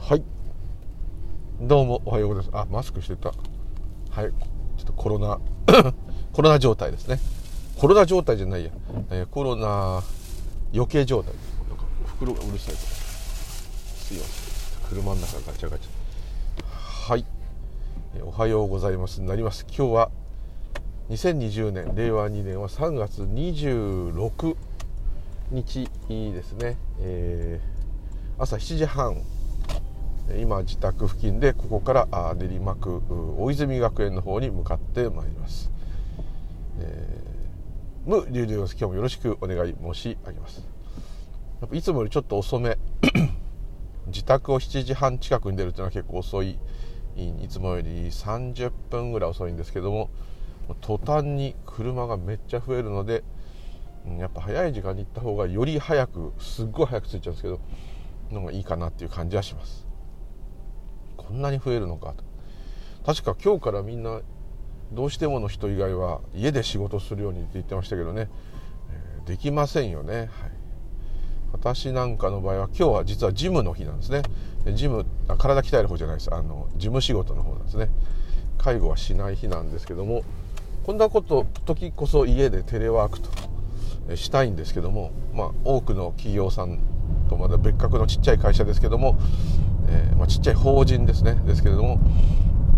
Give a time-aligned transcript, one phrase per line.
[0.00, 0.22] はい。
[1.60, 2.56] どうもおはようございます。
[2.56, 3.28] あマスクしてた。
[3.30, 3.34] は
[4.22, 4.30] い。
[4.76, 5.38] ちょっとコロナ
[6.32, 7.20] コロナ状態ですね。
[7.78, 8.70] コロナ状態じゃないや、
[9.10, 10.02] えー、コロナ
[10.74, 11.32] 余計状態
[11.68, 14.88] なんか袋がうるさいすいません。
[14.88, 17.10] 車の中ガチャガチャ。
[17.10, 17.24] はい。
[18.22, 19.22] おはようございます。
[19.22, 19.64] なります。
[19.68, 20.10] 今日は
[21.10, 24.56] 2020年令和2年は3月26
[25.50, 29.22] 日ですね、えー、朝7時半。
[30.38, 33.00] 今自宅付近でここから練馬区
[33.38, 35.70] 大泉学園の方に向かってまいります、
[36.80, 40.66] えー、無流々です今日もよろしくお願い申し上げます。
[41.72, 42.76] いつもよりちょっと遅め。
[44.08, 46.58] 自宅を7時半近くに出るというのは結構遅い。
[47.16, 50.08] いつもより30分ぐらい遅いんですけども
[50.80, 53.24] 途端に車がめっちゃ増えるので
[54.16, 57.60] やっぱ早い時間に行った方がより早くすっごい早く着いちゃうんですけど
[58.30, 59.86] のがいいかなっていう感じはします。
[61.16, 62.24] こんなに増えるのかと。
[63.04, 64.20] 確か今日からみんな
[64.92, 68.28] どうしてもの人以外は家で仕事するようにって言ってましたけどね、
[69.26, 70.28] え、できませんよね、はい、
[71.52, 74.22] 私なんかの場合は今日は実はジムの日なんですね。
[74.74, 76.34] ジムあ体鍛える方じゃないです。
[76.34, 77.88] あの事務仕事の方なんですね。
[78.58, 80.24] 介護はしない日なんですけども
[80.84, 83.57] こんなこと時こそ家でテレワークと。
[84.16, 86.78] したいんですけども、まあ、多くの企業さん
[87.28, 89.18] とまだ別格のちっちゃい会社ですけども
[89.90, 91.98] えー、まあ、ちっちゃい法人ですねですけれども、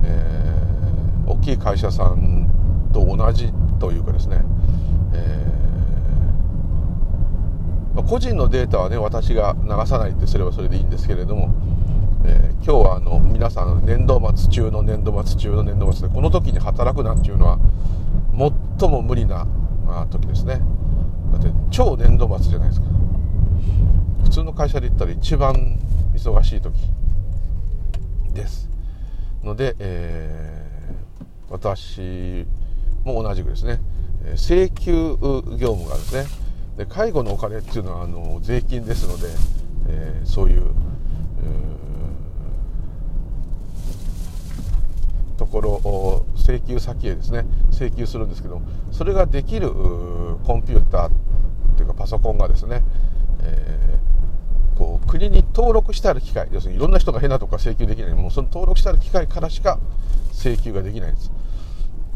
[0.04, 4.42] えー、大きい会社さんと同じというかですね、
[5.12, 11.52] えー、まあ、個人のデータはね私が流さないってすればそれでいいんですけれども、
[12.24, 17.58] え今日はあの皆さん年度末中の年度末中の年度末でこの時に働くなんていうのは
[18.78, 19.46] 最も無理な
[20.10, 20.60] 時ですね。
[21.32, 22.86] だって超年度末じゃないですか。
[24.24, 25.78] 普通の会社で言ったら一番
[26.14, 26.74] 忙しい時
[28.32, 28.68] です。
[29.42, 32.46] ので、えー、私
[33.04, 33.80] も同じくですね。
[34.36, 35.16] 請求
[35.58, 36.26] 業務がですね。
[36.76, 39.28] で介護のお金っていうのはあの税金ですので、
[39.88, 40.70] えー、そういうと
[45.50, 48.62] ころを請求先へですね請求するんですけど
[48.92, 51.10] それができるコンピューターっ
[51.76, 52.82] ていうかパソコンがですね、
[53.42, 53.98] え
[54.80, 59.78] こう国に登録してある機械要するにいろんな人が変なとこから請求できないもうその登録してある機械からしか
[60.32, 61.30] 請求ができないんです。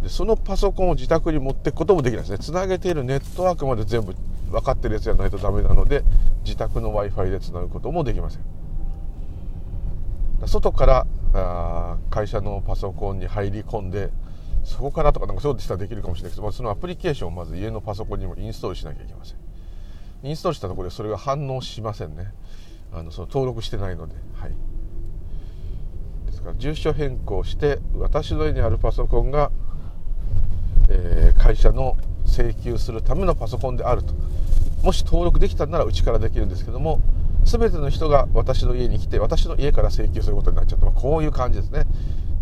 [0.02, 2.38] でそのパソコンを自宅に持っていくこともできないですね。
[2.38, 4.14] つなげているネットワークまで全部
[4.50, 6.02] 分かってるやつじゃないとダメなので
[6.44, 8.63] 自宅の w i f i でつなぐこともできません。
[10.46, 14.10] 外からあ会社のパソコンに入り込んで
[14.64, 19.36] そこからとかなんかそうでしたらできるかもしれないけどそのアプリケーションをまず家のパソコンにもインストールしなきゃいけません。
[20.22, 22.32] インストールしたところでそれが反応しませんね。
[22.92, 24.52] あのその登録してないので、はい、
[26.26, 29.50] ですから住所変更して私の家にあるパソコンが、
[30.88, 34.14] えー、会社の請求するためのパソコンであると。
[34.82, 37.00] もし登録できたならうちからできるんですけども
[37.44, 41.84] 全ての人が私の家に来て私の家から請求することになっちゃった、まあ、こういう感じですね。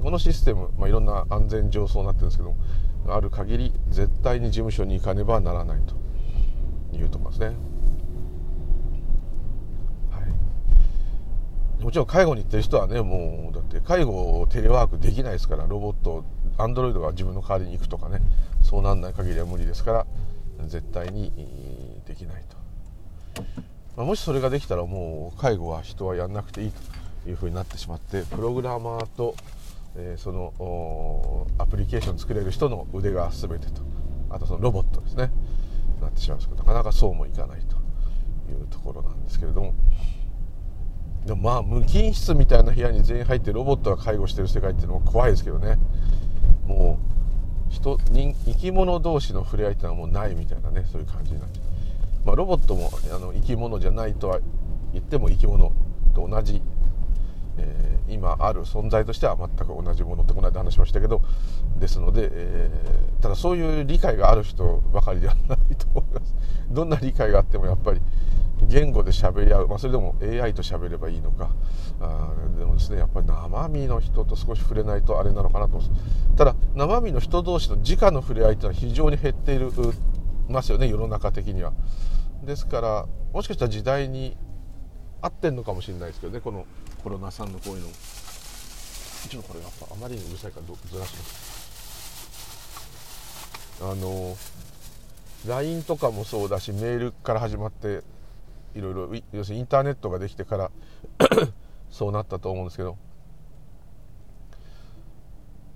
[0.03, 2.55] このシステム、まあ、いろんな安全上層になってるんですけど
[3.09, 6.03] ある限り絶対に事務所に行かねばならないと。
[6.97, 7.57] いうところですね。
[11.81, 16.25] もちろん介護に行ってる人はねもうだって介護テレワークできないですからロボット
[16.57, 18.21] アンドロイドが自分の代わりに行くとかね
[18.63, 20.07] そうなんない限りは無理ですから
[20.69, 21.33] 絶対に
[22.07, 22.57] できないと、
[23.97, 26.73] まあ、もしそれができたらもう介護は人はやんなくていい
[27.25, 29.35] というふうになってしまってプログラマーと、
[29.97, 33.83] えー、そのアプリケーション作れる人の腕が全てと。
[34.31, 35.31] あとそのロボットですね。
[36.01, 37.77] なってしまうんですけどなかなかそうもいかないと
[38.51, 39.75] いうところなんですけれども。
[41.27, 45.79] でもまあ無菌室みたいな部屋に全員入ってロボットが介護してる世界っていうのも怖いですけどね。
[46.67, 46.99] も
[47.69, 51.61] う人人生き物同士の触れ合いっていうのはもうないみたいなねそういう感じになって
[52.25, 54.41] まあ、ロボットもあの生き物じゃないとは
[54.93, 55.73] 言っても生き物
[56.15, 56.63] と同じ、
[57.59, 61.23] えー、今ある存在としては全く同じものってこの間話しましたけど
[61.79, 66.35] ですので、えー、ただそういう理解がある人ばかりではないと思います。
[66.71, 68.01] どんな理解があってもやっぱり
[68.69, 71.51] 言語で喋り合う、まあ、それでも AI と喋ればいいのか。
[72.01, 75.81] あでもですねやっぱり生身の人と少し触れないとあれなのかなと
[76.37, 79.71] ただ生身の人同士の直の触れ合いというのは非常に減っている
[80.49, 81.73] ますよね世の中的には。
[82.43, 84.37] ですからもしかしたら時代に
[85.21, 86.67] 合ってんのかもしれないですけどねこの
[87.03, 91.63] コロナさんのこういうのちょっとこれやっぱあまりにうるさいからずらします。
[93.81, 94.37] あの
[95.47, 98.03] LINE とかもそうだしメールから始まって
[98.75, 100.71] いろいろ要するにインターネットができてから
[101.91, 102.97] そうなったと思うんですけど、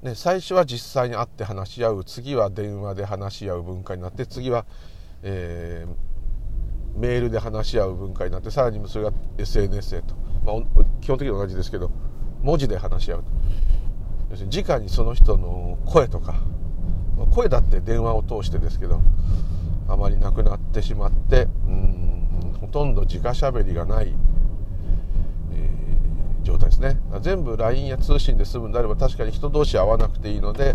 [0.02, 2.04] ね、最初は実際に会って話し合う。
[2.04, 4.66] 次は電話で話し合う文化になって次は、
[5.22, 6.15] えー、
[6.96, 10.14] メールで話し合う文化になってさらにそれが SNS へと、
[10.44, 11.90] まあ、基本的に同じですけど
[12.42, 13.30] 文字で話し合うと。
[14.30, 16.34] 要するに直にその人の声とか
[17.30, 19.00] 声だって電話を通してですけど
[19.88, 24.12] あまりなくなってしまってうんほとんど直しゃべりがない、
[25.52, 26.98] えー、状態ですね。
[27.20, 30.74] 全部 LINE や通信で済むんであれば確かに人同士会わなくていいので、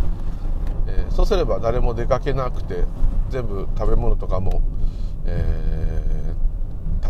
[0.88, 2.86] えー、そうすれば誰も出かけなくて
[3.30, 4.62] 全部食べ物とかも、
[5.26, 5.91] えー、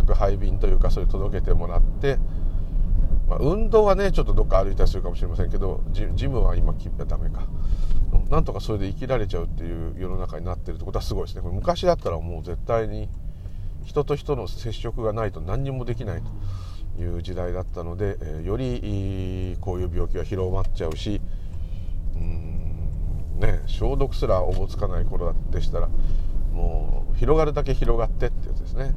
[0.01, 2.17] 宅配便というかそれ届けてもらって
[3.31, 7.47] まあ、運動はねちょっとどっか歩いたりするかもしれませんけどジムは今切ったダメか
[8.29, 13.07] なんとかそれで生きられちゃうっていう世の中になってるってことはすごいですねこれ昔だったらもう絶対に
[13.85, 16.21] 人と人の接触がないと何にもできない
[16.97, 21.21] という時代だったので、えー、よりこういう病気が広まっちゃうし
[22.15, 25.89] うんね消毒すらおぼつかない頃でしたら
[26.51, 28.93] もう広がるだけ広がってってやつですね。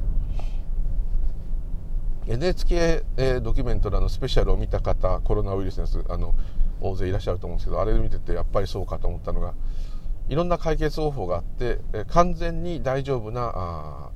[2.27, 6.33] NHK えドキュメントのスペシャルを見た方コロナウイルスですあの
[6.81, 9.53] 大勢いらっしゃると思うんですけどあれ見ててやっぱりそうかと思ったのが
[10.27, 14.09] いろんな解決方法があってえ完全に大丈夫なあ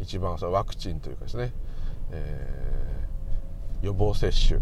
[0.00, 1.52] 一番そのワクチンというかですね、
[2.12, 4.60] えー、予防接種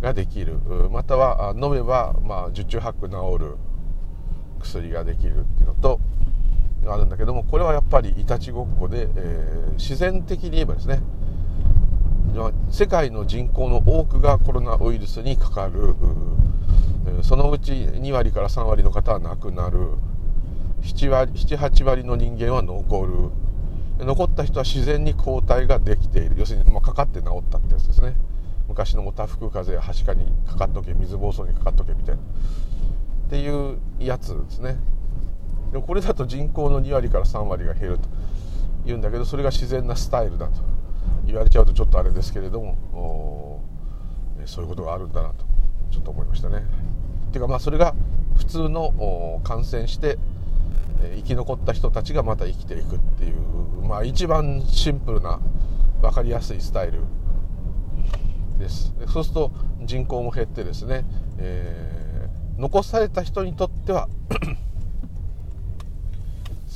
[0.00, 0.58] ができる。
[0.90, 3.56] または飲めば、まあ、十中八九治る
[4.58, 6.00] 薬ができるっていうのと
[6.86, 11.00] あるんだけどもこれはやっぱりいたちごっこで、えー、自然的に言えばですね
[12.70, 15.94] 世界の人口の多くがコロナウイルスにかかる。
[17.22, 19.78] そのうち2割から3割の方は亡くなる。
[20.82, 23.06] 78割の人間は残
[23.98, 24.04] る。
[24.04, 26.36] 残った人は自然に抗体ができている。
[26.38, 28.14] 要するに、まあ、かかって治ったってやつですね。
[28.68, 32.20] 昔のおたふく風邪やはしかにかかっとけ水疱瘡にかかっとけみたいな。
[32.20, 32.24] っ
[33.28, 34.76] ていうやつですね。
[35.72, 38.08] でもこれだと人口の2割から3割が減ると
[38.88, 40.52] いうんだけどそれが自然なスタイルだと。
[41.30, 43.62] 言われちゃうとちょっとあれですけれども
[44.46, 45.44] そういうことがあるんだなと
[45.90, 46.64] ちょっと思いましたね。
[47.28, 47.94] っていうかまあそれが
[48.36, 50.18] 普通の感染して
[51.16, 53.36] 生き残った人たちがまた生きていくっていう、
[53.82, 55.40] まあ、一番シンプルな
[56.02, 57.00] 分かりやすいスタイル
[58.58, 59.50] ですそうすると
[59.82, 61.04] 人口も減ってですね、
[61.38, 64.08] えー、残された人にとっては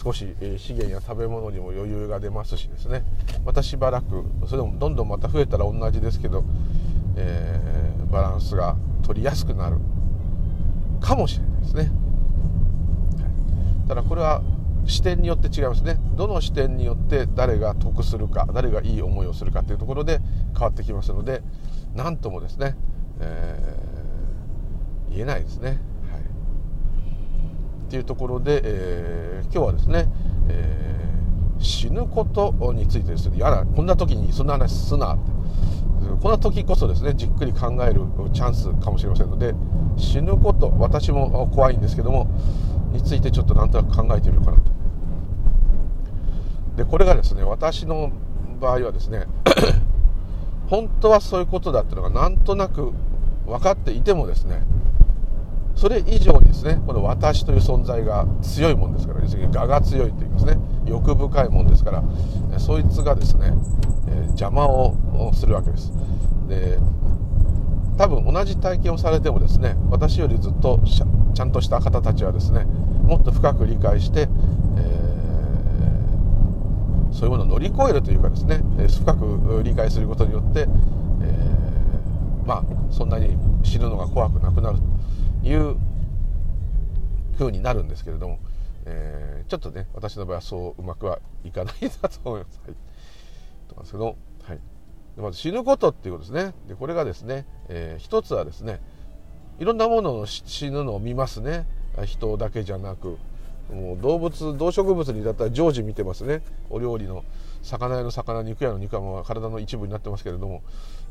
[0.04, 3.04] 少し資源や食べ物にも余裕が出ますしですね。
[3.44, 6.44] またしばらくそれでもどんどんまた増えたら同じですけど、
[7.16, 9.78] えー、バランスが取りやすくなる。
[11.00, 11.88] かもしれないですね、は
[13.84, 14.42] い、ただこれは
[14.86, 15.98] 視点によって違いますね。
[16.16, 20.20] どの視点によって誰が得するか誰がいい思いをするかというところで
[20.52, 21.42] 変わってきますので
[21.94, 22.76] 何ともですね、
[23.20, 25.78] えー、言えないですね。
[27.94, 30.06] ていうところで、えー、今日はですね、
[30.48, 35.32] えー、死ぬことについてですね、やだ、こんな時にそんな話すなって。
[36.20, 38.02] こんな時こそですね、じっくり考える
[38.32, 39.54] チャンスかもしれませんので、
[39.96, 42.26] 死ぬこと、私も怖いんですけども、
[42.92, 44.64] についてちょっとなんとなく考えてみようかなと。
[46.76, 48.10] で、これがですね、私の
[48.60, 49.26] 場合はですね、
[50.68, 52.92] 本当はそういうことだっていうのがなんとなく
[53.46, 54.62] 分かっていてもですね、
[55.74, 60.56] それ以上にですねこの私という存在が強いもんですから要するに我が強いといいますね。
[60.86, 62.02] 欲深いもんですから
[62.58, 63.52] そいつがですね、
[64.08, 65.92] えー、邪魔をするわけです。
[66.48, 66.78] で
[67.96, 70.80] 多分同じ体験をされてもですね私よりずっと
[71.34, 80.68] ちゃんとした方たちはですねもっと深く理解して、えー、そういうものを乗り越えるというかですね深く理解することによって、えー、
[82.46, 84.78] まあそんなに死ぬのが怖くなくなる。
[85.44, 85.76] いう
[87.38, 88.38] 風になるんですけれども、
[88.86, 92.60] えー、ちょっとね私の場合はそううまくはいかないなと思います。
[92.66, 92.74] はい、
[93.74, 94.60] とですけど、はい、
[95.16, 96.54] まず死ぬことっていうことですね。
[96.68, 98.80] でこれがですね、えー、一つはですね
[99.58, 101.66] いろんなものを死ぬのを見ますね。
[102.06, 103.18] 人だけじゃなく
[103.72, 106.42] もう動物動植物にだったら常時見てますね。
[106.70, 107.24] お料理の
[107.62, 110.62] 魚屋の魚肉屋の肉はもう体の一部になってますけれども、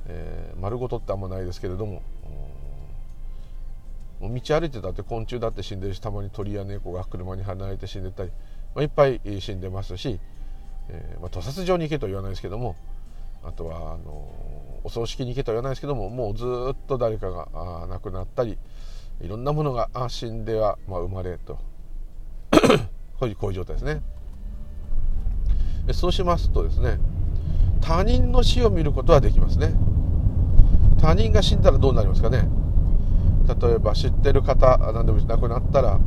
[0.08, 2.02] えー、丸ごとってあんまないですけれども
[4.30, 8.32] 道歩いてたって昆虫だって死んでるしたまに鳥や猫が車に離れて死んでたり、
[8.76, 10.20] まあ、いっぱい死んでますし、
[10.90, 12.76] えー、まあ、屠殺場に行けとは言わないですけども
[13.44, 18.58] あとはあのお葬式に行けとは言わないですけどももうずっと誰かがあ亡くなったり
[19.22, 21.60] いろんなものがあ死んでは、まあ、生まれと。
[23.20, 24.02] こういうこういう状態ですね。
[25.94, 26.98] そうしますとですね
[27.82, 29.74] 他人の死を見ることはできますね。
[31.00, 32.48] 他人が死んだらどうなりますかね。
[33.48, 36.00] 例えば知ってる方何でも亡くなったら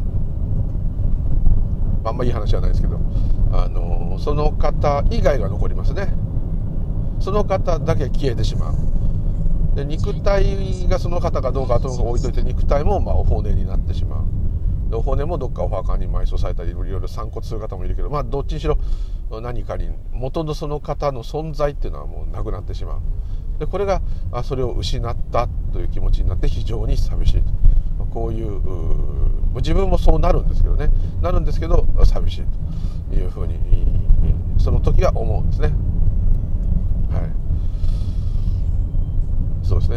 [2.04, 2.98] あんまいい話じゃないですけど
[3.52, 6.12] あのその方以外が残りますね。
[7.20, 8.74] その方だけ消えてしまう。
[9.74, 14.24] で肉体がその方かどうかともか置いといて肉体もまお骨になってしまう。
[14.96, 18.78] お骨もどっかお墓に埋葬されたりいろいろ散骨する方もいるけどまあどっちにしろ
[19.42, 23.00] 何かに元のその方の存在っていうのはもうなくなってしまう。
[23.58, 24.02] でこれが
[24.44, 28.06] それを失ったという気持ちになって非常に寂しいと。
[28.16, 28.60] こういう
[29.56, 30.90] 自分もそうなるんですけどね。
[31.20, 32.44] なるんですけど寂しい
[33.10, 33.58] というふうに
[34.58, 35.68] その時は思うんですね。
[37.10, 37.30] はい。
[39.66, 39.96] そうですね。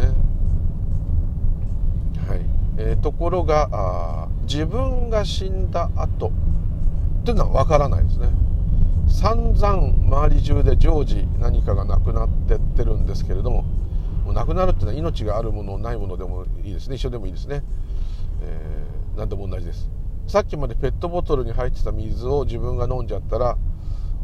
[2.28, 2.40] はい、
[2.78, 6.30] えー、ところがあ自分が死んだ後っ
[7.24, 8.28] ていうのは分からないですね。
[9.10, 13.64] 散々周り中で常時何かがなくなってってるんですけれども
[14.24, 16.96] もうなくなるっていうのは命があるものないものでもいいですね。
[16.96, 17.62] 一緒でもいいですね、
[18.42, 19.90] えー、何でも同じです。
[20.26, 23.58] さっきまでペットボトルに入ってた水を自分が飲んじゃったら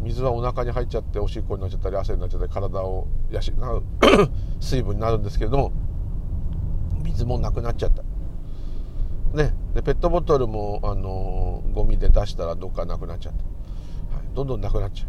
[0.00, 3.82] 水はお腹に入っちゃっておしっこになっちゃったり汗になっちゃったり体を養う
[4.60, 5.72] 水分になるんですけれども
[7.02, 8.02] 水もなくなっちゃった。
[9.36, 9.54] ね。
[9.74, 13.55] でペットボトルもあのゴミで出したらどっかなくなっちゃった。
[14.36, 15.06] どんどんなくなっちゃ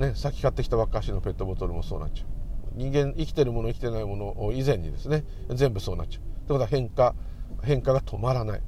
[0.00, 0.02] う。
[0.02, 2.26] ねさっき買ってきたばっかしのペットボトルもそうなっちゃう。
[2.74, 6.22] 人間生きてるもの生きてないものを以前にですね全部そうなっちゃう。
[6.22, 7.14] ってことは変化
[7.62, 8.62] 変化が止まらない。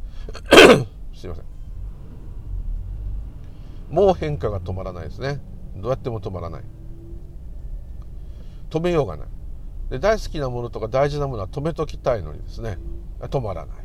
[1.13, 1.45] すいません。
[3.91, 5.41] もう変化が止まらないですね。
[5.77, 6.63] どうやっても止まらない。
[8.71, 9.29] 止めようがない。
[9.91, 12.79] で大好きなものとか大事なものは止めときたいのにですね
[13.21, 13.84] 止まらない。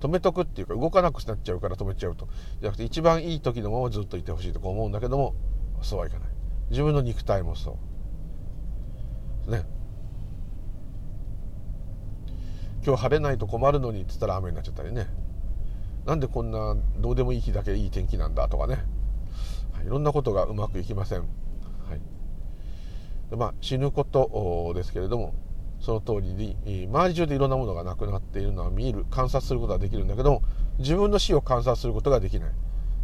[0.00, 2.28] 止めとくっていうか動かなくなっちゃうから止めちゃうと。
[2.60, 5.34] じゃなくて一番いい時のままずっといてほしいとか思うんだけども
[5.82, 6.28] そうはいかない。
[6.70, 7.78] 自分の肉体もそ
[9.46, 9.50] う。
[9.50, 9.64] ね。
[12.84, 15.08] 今日晴れないと困るのにって言ったら雨になっちゃったりね。
[16.06, 18.78] なんでこんなどうでもいい日だけいい天気なんだとかね、
[19.74, 22.00] はい、いろんなことがうまくいきません、はい、
[23.28, 25.34] でまあ死ぬことですけれども
[25.80, 26.56] その通りに
[26.86, 30.42] 周り中でいろんなものがなくなっているのは見る観察することができるんだけども
[30.78, 32.50] 自分の死を観察することができない。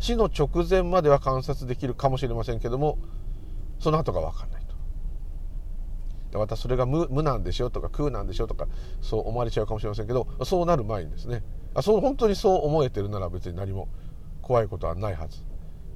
[0.01, 2.99] 死の直前までは観察できるかもしれませんけども
[3.79, 4.75] その後が分かんないと。
[6.33, 8.67] でまたそれが無無なんでしょうとか空なんでしょうとか
[9.01, 11.43] そう思われちゃうかもしれませんけどそうなる前にですね。
[11.75, 13.89] あそう本当にそう思えてるなら別に何も
[14.43, 15.39] 怖いことはないはず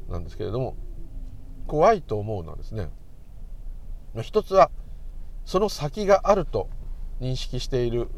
[0.08, 0.76] なんですけれども
[1.66, 2.88] 怖いと思うのはですね
[4.22, 4.70] 一つは
[5.48, 6.68] その先があると
[7.22, 8.10] 認識している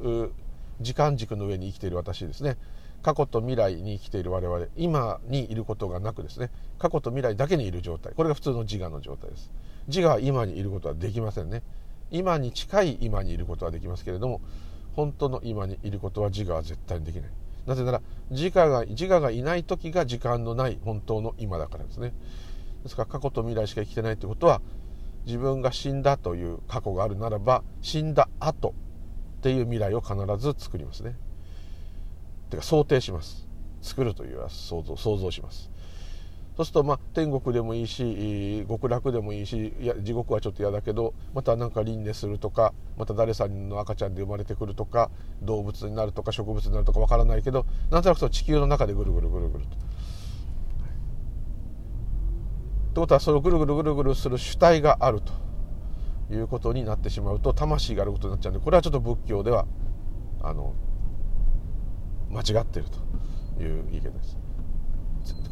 [0.80, 2.56] 時間軸の上に生きている私ですね。
[3.02, 6.50] 過去と未来に生きている我々今にいることがなくですね。
[6.80, 8.14] 過去と未来だけにいる状態。
[8.14, 9.48] これが普通の自我の状態です。
[9.86, 11.62] 自我は今にいることはできませんね。
[12.10, 14.40] 今に近い今にいることはできますけれども
[14.96, 17.30] 本当の今にいることは自我は絶対にできない。
[17.64, 22.12] なぜなら自我が自我がいない時が時間のない本当の今だからですね。
[22.82, 24.60] ですから過去と未来しか生きてないということは
[25.26, 28.74] 自分が死んだという過去があるならば死んだ後
[29.38, 31.16] っていう未来を必ず作りますね。
[32.50, 33.48] てか想定します
[33.80, 35.70] 作るというは想像想像します
[36.56, 45.10] そうするとまあ天国でもいいし極楽でもいいしいや地獄はちょっと嫌だけどまた何か輪廻するとかまた誰さんの赤ちゃんで生まれてくるとか
[45.40, 49.89] 動物になるとか植物になるとかわからないけどなんとなくその地球の中でぐるぐるぐるぐると。
[52.90, 55.32] ってことはそのぐるぐるぐるぐるする主体があると
[56.34, 59.66] いうことになってしまうと魂があることになっちゃうんでこれはちょっと仏教では
[60.42, 60.74] あの
[62.30, 64.36] 間違っているという意見です。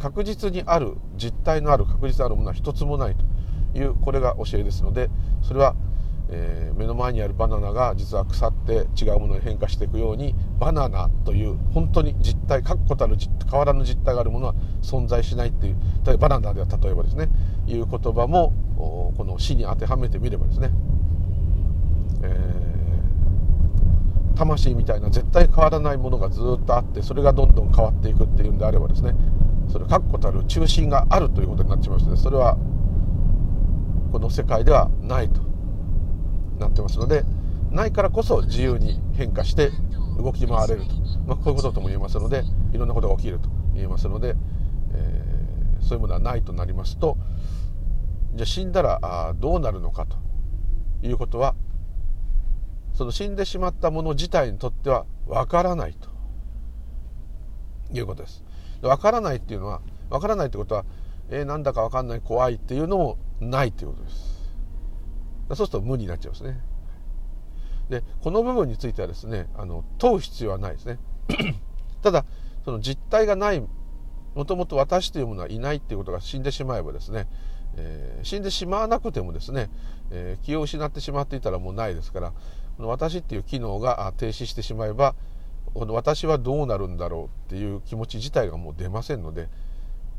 [0.00, 3.16] 確実にある実体のある確実あるものは一つもない
[3.74, 5.10] というこれが教えですので
[5.42, 5.74] それは
[6.30, 13.16] えー、目の前にあるバナナが実は腐って違うものに変化していくようにバナナという本当に実体確固たる
[13.50, 17.30] 変わらぬ実体があるものは存在しないっていう例えばバナナでは例えばですね
[17.66, 20.70] いう言葉もこの死に当てはめてみればですね、
[22.22, 29.14] えー、魂みたいな絶対変わらないものがずっとあってそれがどんどん変わっていくっていうんであればですね
[29.72, 32.58] それ確固たる中心があるということになってしまいますのでそれは
[34.12, 35.47] この世界ではないと。
[36.58, 37.24] なってますので
[37.70, 39.70] ないからこそ自由に変化して
[40.18, 40.94] 動き回れると、
[41.26, 44.34] まあ、こういうこととも言えますのでいろんなことが起きると言えますので、
[44.94, 47.16] えー、そういうものはないとなりますと
[48.34, 50.16] じゃあ死んだらあどうなるのかと
[51.06, 51.54] いうことは
[52.94, 56.08] その死んでしまったもの自体にとってはわからないと
[57.96, 58.42] いうことです。
[58.82, 60.84] わからないっていうのはわからないってことは、
[61.30, 64.27] えー、なんだかわかんない怖いっていうのもないっていうことです。
[65.56, 66.60] そうすると無になっちゃうんですね。
[67.88, 70.98] でこの部分についてはですねあの問う必要はないですね。
[72.02, 72.24] ただ
[72.64, 73.62] その実体がない
[74.34, 77.26] もともと私というものはいないっていうことが死んでしまえばですね、
[77.76, 79.70] えー、死んでしまわなくてもですね、
[80.10, 82.32] えー、気を失ってしまっていたらもうないですから
[82.76, 85.14] この私っていう機能が停止してしまえば
[85.74, 89.48] この私はどうなるんだろうっていう気持ち自体がもう出ませんので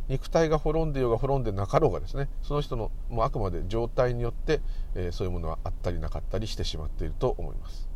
[0.10, 4.60] 肉体が滅んでようが滅んでなかろうがですねその人のもうあくまで状態によって、
[4.96, 7.88] えー、そういうものはあったりなかったりしてしまっていると思います。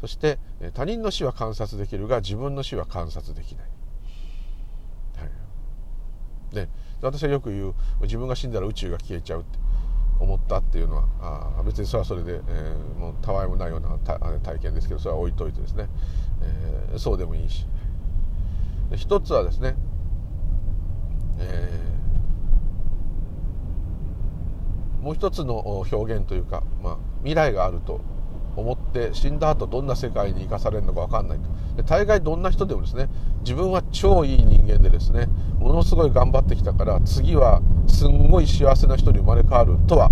[0.00, 0.38] そして
[0.74, 3.66] 他人の死は観察できるが自分の死は観察できない、
[5.16, 5.24] は
[6.52, 6.68] い、で
[7.02, 9.58] 私はよく言う自分が死んだら宇宙が消えちゃうって
[10.20, 11.08] 思ったっていうのは
[11.58, 15.88] あ別にそれはそれで、えー、もうたわいもないような体験ですけどそれは置いといてですね、
[16.42, 17.66] えー、そうでもいいし。
[18.96, 19.76] 一つはですね、
[21.38, 25.58] えー、もう一つの
[25.90, 28.00] 表現というか、まあ、未来があると
[28.56, 31.82] 思って死んだ後どんな世界に生かされるのか分かんないと。
[31.84, 33.08] 大概どんな人でもですね
[33.40, 35.28] 自分は超いい人間でですね
[35.60, 40.10] ものすごい頑張ってきたから次はすんごい幸せな人に生まれ変わるとは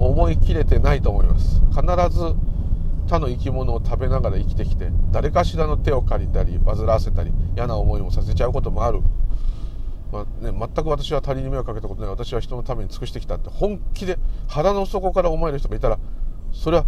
[0.00, 1.60] 思い切れてないと思います。
[1.70, 2.34] 必ず
[3.06, 9.02] 他の生き物を食べながら生きてきて誰かしらの手を借りたり煩わせたり嫌な思いもさせちゃうこともある、
[10.12, 12.10] まあね、全く私は他人に迷惑かけたことない。
[12.10, 15.98] 私は人のために尽くしてきたって本気で腹の底から思える人がいたら
[16.52, 16.86] それは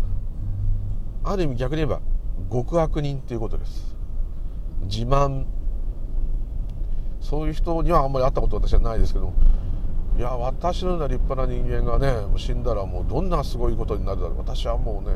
[1.24, 2.00] ある意味逆に言えば
[2.50, 3.96] 極悪人っていうことです。
[4.82, 5.46] 自慢。
[7.20, 9.32] そういう人にはあんまり会ったこと私はないですけど
[10.18, 14.38] いや私のような立派な人間がね死んだらもうどんなすごいことになるだろう。
[14.38, 15.14] 私はもうね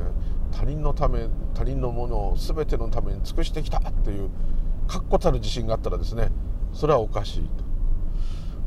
[0.52, 4.30] 他人のため他人のものを全てのために尽くしてきたっていう
[4.86, 6.30] 確固たる自信があったらですね
[6.72, 7.65] それはおかしいと。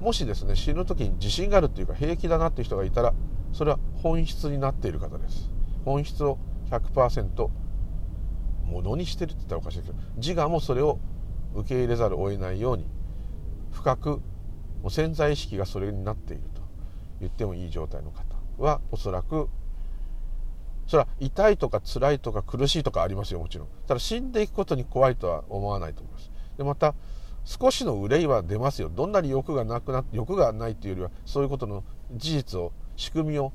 [0.02, 3.14] もしですね死ぬ時に自信があるっていうか平気だなっていう人がいたら
[3.52, 5.50] それは本質になっている方です。
[5.86, 6.38] 本質を
[6.70, 7.50] 100%
[8.66, 11.00] ものにしてるって言ったらおかしいけど自我もそれを
[11.56, 12.86] 受け入れざるを得ないように
[13.72, 14.22] 深く
[14.90, 16.62] 潜在意識がそれになっていると
[17.20, 18.24] 言ってもいい状態の方
[18.58, 19.50] はおそらく
[20.88, 23.68] それは痛いとか辛いとか苦しいとかありますよもちろん。
[23.88, 26.32] ただ死んでいくことに怖いとは思わないと思います。
[26.58, 26.96] でまた
[27.44, 28.90] 少しの憂いは出ますよ。
[28.90, 33.52] どんなに欲がなくな欲がないというよりはそういうことの事実を仕組みを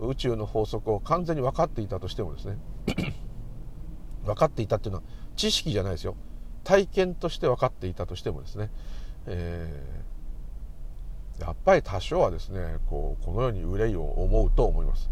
[0.00, 2.58] 宇宙の法則を完全に分かっていたとしてもですね。
[4.24, 5.04] 分かっていたっていうのは
[5.36, 6.14] 知識じゃないですよ。
[6.64, 8.70] 体験として分かっていたとしてもですね、
[9.26, 15.10] えー、やっぱり多少はですねこうこのように憂いを思うと思います。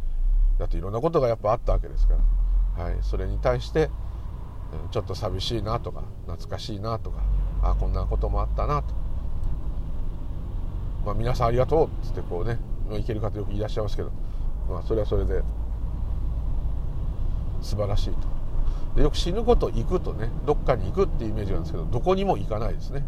[0.59, 2.15] だっていろんなことがやっぱあったわけですか
[2.77, 3.91] ら、はい、それに対して
[4.91, 7.23] ちょっと寂しいなとか懐かしいなとか
[7.63, 8.95] あこんなこともあったなと、
[11.05, 12.59] まあ、皆さんありがとうっつってこうね
[12.99, 14.11] いける方よくいらっしゃいますけど
[14.69, 15.43] まあ、それはそれで
[17.63, 18.17] 素晴らしいと。
[18.97, 23.05] でよく死ぬこと行くとねどっかに行くっていうイメージなんですけどどこにも行かないですね。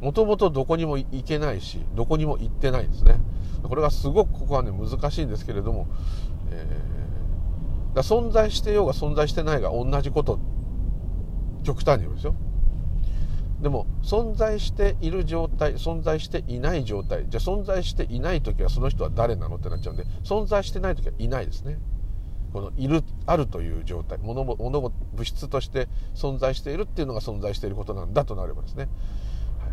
[0.00, 3.20] もともとどこにも行けないしどこにも行ってないんですね。
[3.62, 5.88] これがすごくここはね難しいんですけれども、
[6.50, 10.38] えー、だ存在してようが存在してないが同じこと
[11.64, 12.34] 極端に言うんですよ。
[13.60, 17.26] でも存在している状態存在していない状態。
[17.28, 21.78] じゃあ存在していない時はその人は誰なのってなっちゃうんで存在してない時はいないですね。
[22.52, 24.18] このいるあるという状態。
[24.18, 28.88] 物も物も物質として存在しているっていうのが存在していることなんだとなればですね、
[29.58, 29.68] は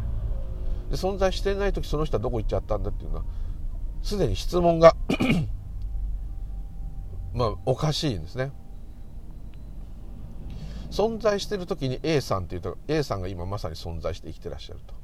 [0.90, 3.24] い、で存在していない時その人はどこ行っちゃったんだっていうのは
[4.04, 4.96] すでに質問が
[7.34, 8.52] まあおかしいんですね。
[10.90, 14.96] 存在してる時に A さんっていうと A さんが今まさに存在して生きてらっしゃると。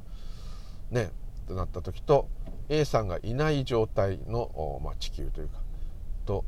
[0.92, 1.12] ね
[1.48, 2.30] となった時と
[2.70, 5.60] A さんがいない状態の、まあ、地球というか
[6.26, 6.46] と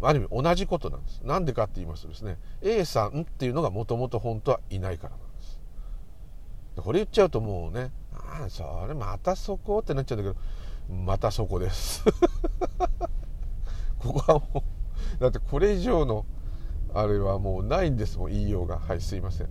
[0.00, 1.20] ある意味同じことなんです。
[1.24, 5.60] なんでかって言いますとですね A さんっていうのがもともと本当はいないからなんです。
[6.76, 12.04] これ言っちゃうともうねああそれまたそこってなっちゃうんだけどまたそこです
[13.98, 14.62] ここはも
[15.18, 16.26] うだってこれ以上の
[17.00, 18.78] あれはもうないんですもん言いようが。
[18.78, 19.48] はいすいません。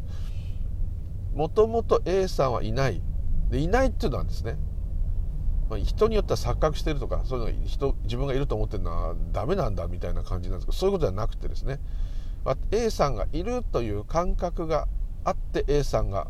[1.34, 3.02] もともと A さんはいない。
[3.50, 4.58] でいないっていうのはですね、
[5.70, 11.80] まあ、人によっては錯覚してるとかそういうの人自分がいると思ってるのはダメなんだみたいな感じなんですけどそういうことではなくてですね、
[12.44, 14.88] ま、A さんがいるという感覚が
[15.24, 16.28] あって A さんが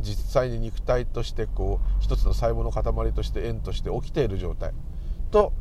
[0.00, 4.72] 実際に肉体としてこう一つの細胞の塊として円として起きている状態
[5.30, 5.52] と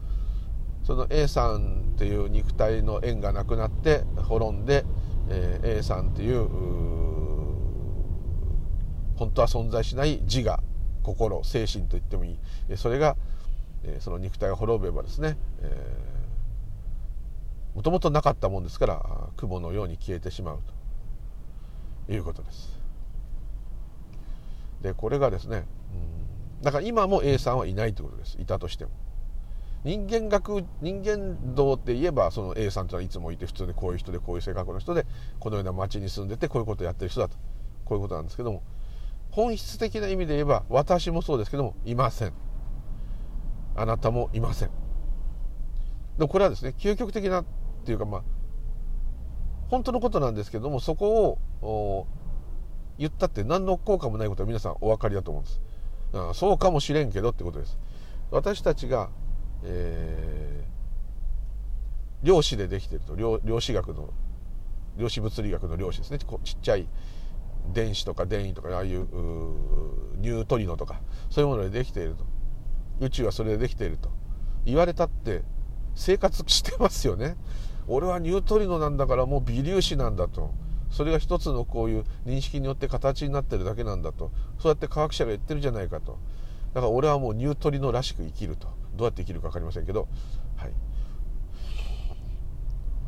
[0.87, 4.85] その A さんっていう肉体の縁がなくなって滅んで、
[5.29, 6.47] えー、A さんっていう
[9.17, 10.63] 本当は存在しない自我
[11.03, 12.77] 心精神と言ってもいい。
[12.77, 13.17] それが
[13.83, 15.37] えー、その肉体が滅べばですね、
[17.75, 20.59] もともとなかったもんですから雲のように消えてしまう
[22.07, 22.13] と。
[22.13, 22.79] いうことです。
[24.81, 25.65] でこれがですね、
[26.61, 28.41] だから今も A さんはいないということです。
[28.41, 28.91] いたとしても。
[29.87, 35.05] 人間学人間道って言えばその A さんというのはいつもいて普通でこういう人でこういう性格の人で
[35.39, 37.37] このような町に住んでてこういうことをやってる人だと。
[37.85, 38.63] こういうことなんですけども
[39.31, 42.33] 本質的な意味で言えば私もそうですけどもいません。
[43.77, 44.71] あなたもいません。
[46.17, 47.45] でもこれはですね究極的なっ
[47.85, 48.23] ていうかまあ
[49.69, 52.07] 本当のことなんですけどもそこを
[52.97, 55.61] 言ったって何の効果もないことは皆さんお分かりだと思うんです。
[56.13, 57.79] あそうかもしれんけどってことです。
[58.31, 59.09] 私たちが、
[59.63, 64.09] えー、量子でできてると量量子学の
[64.97, 66.19] 量子物理学の量子ですね。
[66.19, 66.87] ちっちゃい
[67.73, 69.07] 電子とか電位とかああいう
[70.17, 72.25] ニュートリノとかそういうものでできていると。
[72.99, 74.09] 宇宙はそれでできていると。
[74.65, 75.43] 言われたって
[75.95, 77.37] 生活してますよね。
[77.87, 80.51] 俺はニュートリノなんだからもう微粒子なんだと。
[80.89, 84.31] それが一つのこういう認識によって形になってるだけなんだと。
[84.59, 86.17] そうやって科学者が言ってるじゃないかと。
[86.73, 88.67] だから俺はもうニュートリノらしく生きると。
[88.97, 90.07] どうやって生きるか分かりませんけど、
[90.55, 90.73] はい、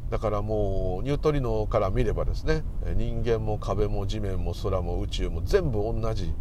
[0.10, 2.64] だからもうニュートリノから見ればですね
[2.96, 6.34] 人間も壁も地面も空も宇宙も全部同じ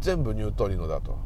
[0.00, 1.18] 全部ニュートリノだと。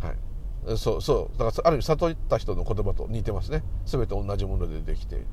[0.00, 0.78] はい。
[0.78, 1.38] そうそう。
[1.38, 3.64] だからある意味悟った人の言葉と似てますね。
[3.84, 5.26] 全て同じものでできている。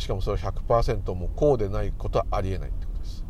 [0.00, 3.24] しかもそれ100%もこうでないことはありえないってことです、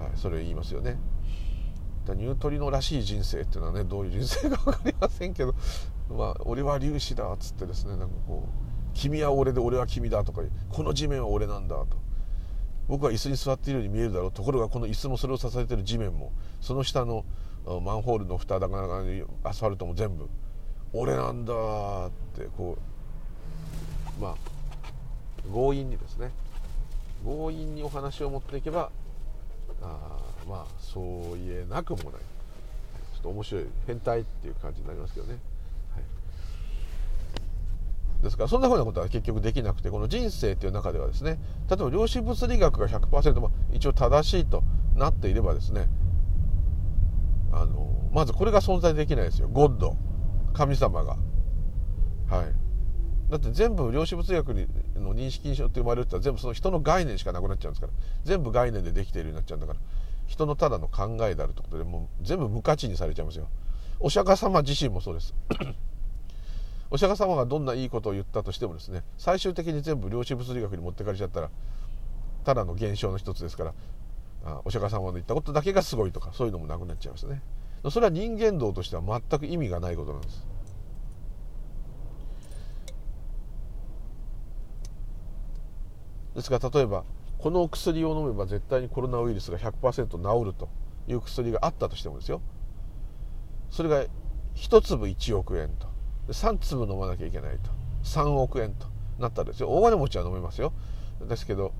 [0.00, 0.96] はい、それを言いますよね。
[2.14, 5.54] ニュートリノらしい人生っていうのはねどういう人生か分かりませんけど
[6.10, 11.86] まあ俺は粒子だっつってですねなんかこう君は俺で俺は君だとかこの地面は俺なんだと。
[12.88, 14.32] 僕は椅子に座っているように見えるだろう。
[14.32, 16.32] ところがこの椅子もそれを支えてる地面も。
[16.62, 17.26] その下の
[17.82, 18.84] マンホールの蓋だから
[19.44, 20.28] アスファルトも全部。
[20.94, 21.52] 俺なんだ
[22.06, 22.78] ってこ
[24.18, 24.36] うまあ
[25.52, 26.30] 強引にですね。
[27.24, 28.90] 強引にお話を持っていけば
[29.82, 30.17] ああ
[30.48, 32.20] まあそう言えなくもない。
[33.14, 35.38] ちょっと面白い変態っていう感じになりますけどね、
[35.92, 36.00] は
[38.20, 44.62] い、ですからそんなふうなことは結局できなくてこの人生っていう中ではですね例えば量子物理学が100%、ま、一応正しいと
[44.94, 45.88] なっていればですね
[47.52, 49.48] あのまずこれが存在できないですよ。
[49.48, 49.96] ゴッド。
[50.54, 51.16] 神様が。
[52.28, 53.30] はい。
[53.30, 54.48] だって全部量子物理学
[54.96, 57.92] の認識にしよって生まれるって全部その人の概念しかなくなっちゃうんですから。
[58.24, 59.80] 全部概念でできているようになっちゃうんだから。
[60.28, 63.48] 人のただの考えであるってことでもう全部無価値にされちゃいますよ。
[63.98, 65.34] お釈迦様自身もそうです。
[66.90, 71.50] お釈迦様がどんないいことを言ったとしてもですね最終的に全部量子物理学に持ってかれちゃったら
[72.44, 73.74] ただの現象の一つですから
[74.44, 77.42] あお釈迦様の言ったことだけがすごいとかそういうのもなくなっちゃいますね。
[77.90, 80.46] それは人間道としては全く意味がないことなんです。
[86.34, 87.04] ですから例えば
[87.38, 90.68] この薬を飲めば絶対にコロナウイルスが100%治ると
[91.06, 92.40] いう薬があったとしてもですよ。
[93.70, 94.04] それが
[94.56, 95.86] 1粒1億円と。
[96.28, 97.70] 3粒飲まなきゃいけないと。
[98.02, 98.86] 3億円と
[99.18, 99.68] なったらですよ。
[99.68, 100.72] 大金持ちは飲めますよ。
[101.26, 101.72] ですけど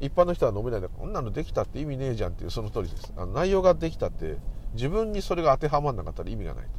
[0.00, 3.12] 一般の人は飲めないでこんなのできたって意味ねえじゃんっていうその通りです。
[3.16, 4.36] あの内容ができたって
[4.74, 6.70] 自分にそれが当てはまらなかったら意味がないと。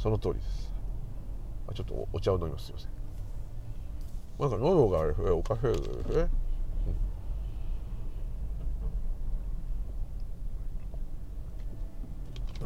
[0.00, 0.72] その通りです。
[1.74, 2.66] ちょっとお茶を飲みます。
[2.66, 2.90] すいません。
[4.40, 5.62] なんか喉がえおかしい。
[5.62, 6.41] ですね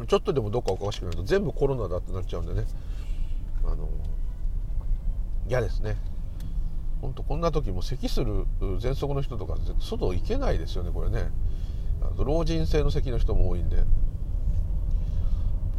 [0.05, 2.65] ちょっとでもどっかおかしくなると全部コロナだってなっちゃうんでね。
[3.65, 3.89] あの
[5.47, 5.97] 嫌ですね。
[7.01, 11.29] 本当こんな時も咳する喘息の人とか外行けないですよねこれね。
[12.17, 13.83] 老人性の咳の人も多いんで。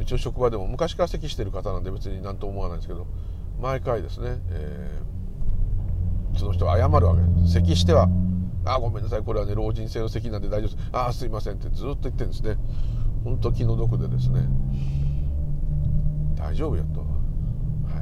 [0.01, 3.07] 一応職場でも昔から咳してる方なんで別に何とも思わないんですけど
[3.61, 7.23] 毎回ですね、えー、その人が謝るわけ。
[7.23, 8.09] です咳しては
[8.65, 9.23] 「あごめんなさい。
[9.23, 10.89] これはね老人性の咳なんで大丈夫です。
[10.93, 12.57] ああすいません」ってずっと言ってるんですね。
[13.25, 14.41] 本当気の毒でですね。
[16.37, 17.01] 大丈夫やと。
[17.01, 17.07] は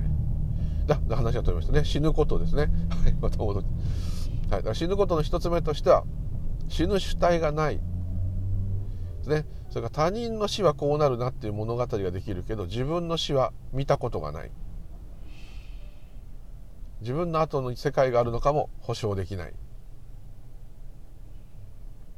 [0.00, 0.86] い。
[0.86, 1.84] だ話が飛びましたね。
[1.84, 2.62] 死ぬことですね。
[2.62, 6.04] はいまた戻って、はい、だから死ぬことの一つ目としては
[6.68, 7.82] 死ぬ主体がないで
[9.22, 9.46] すね。
[9.70, 14.50] それから他人の死はこうなるなっていう物語ができるけど自分の死は見たことがない。
[17.00, 19.54] 自分の後の世界があるのかも保証できない。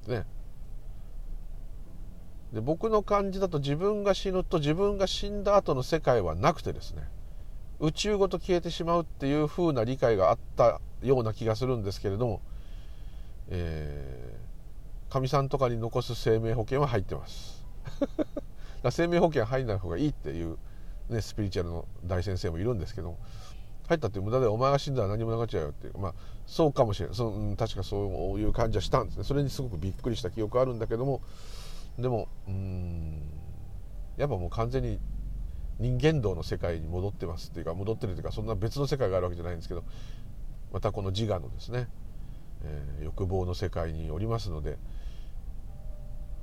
[0.07, 0.25] ね。
[2.53, 7.03] で僕の感じだと自分が死ぬと自分が死んだ後の世界はなくてですね
[7.81, 12.43] 宇宙ごと消えてしまうっていう風な理解があったような気がするんですけれどもか
[13.51, 17.65] み、えー、さんとかに残す生命保険は入ってます。
[18.91, 20.59] 生命保険入んない方がいいっていう
[21.09, 23.17] ね、スピリチュアルの大先生もいるんですけど
[23.89, 25.99] 入ったって無駄でお前が死んだら何もなくなっちゃうよっていう。
[25.99, 26.15] まあ
[26.47, 29.25] そうかもしれないその、うん、確かそういう感じはしたんですね。
[29.25, 31.23] それにすごくびっくりした記憶あるんだけども
[31.99, 33.23] でもうん
[34.17, 35.01] やっぱもう完全に
[35.79, 39.85] 人間道の世界に戻ってますっていうか戻ってるというかそんな別の世界があるわけじゃないんですけど
[40.73, 41.89] またこの自我のですね、
[42.65, 44.77] えー、欲望の世界におりますので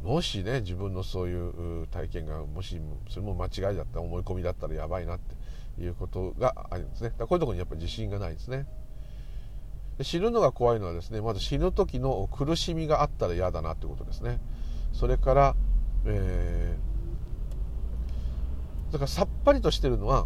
[0.04, 7.12] もしね自分のそういう体験がもしそれも間違いだった思い込みだったらやばいなっていうことがあるんですね。
[7.18, 8.68] だこういうとこにやっぱ自信がないですね。
[9.98, 14.40] で死ぬのが怖いのはですねまず死ぬ時の苦しみがあったら嫌だなってことですね。
[14.96, 15.56] それから、
[16.06, 20.26] えー、だからさっぱりとしてるのは、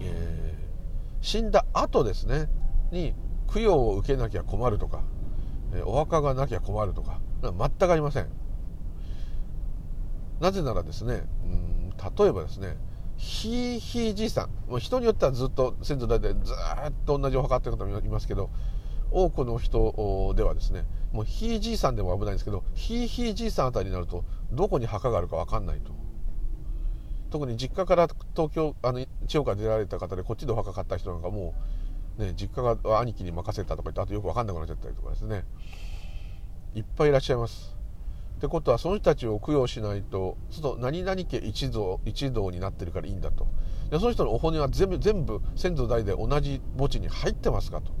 [0.00, 2.48] えー、死んだ後ですね。
[2.90, 3.14] に
[3.52, 5.02] 供養を受けなきゃ困るとか、
[5.74, 8.28] えー、お墓がなきゃ困るとか全くありません。
[10.40, 12.78] なぜならですねうん例えばですね
[13.18, 14.70] ひいひいじいさん。
[14.70, 16.56] もう人によってはずっと先祖代々ずっ
[17.04, 18.48] と同じお墓っていう方もいますけど
[19.10, 25.92] 多くの人ではですねもうひいじいさんでも危ないんですけどひいひいじいさんあたりになるとどこに墓があるか分かんないと。
[27.30, 31.54] 特に実家から東京あの地方から出られた方でこっちでお墓買った人なんかも
[32.18, 35.44] うね実家が兄貴に任せたとか言ってあとよく分かんなくなっちゃったりとかですね。
[36.74, 37.76] いっぱいいらっしゃいます。
[38.36, 43.46] ってことはその人たちを供養しないとちょっと何々家一同一同になってるからいいんだと。
[43.90, 47.92] でその人のお骨は全部全部先祖代で同じ墓地に入ってますかと。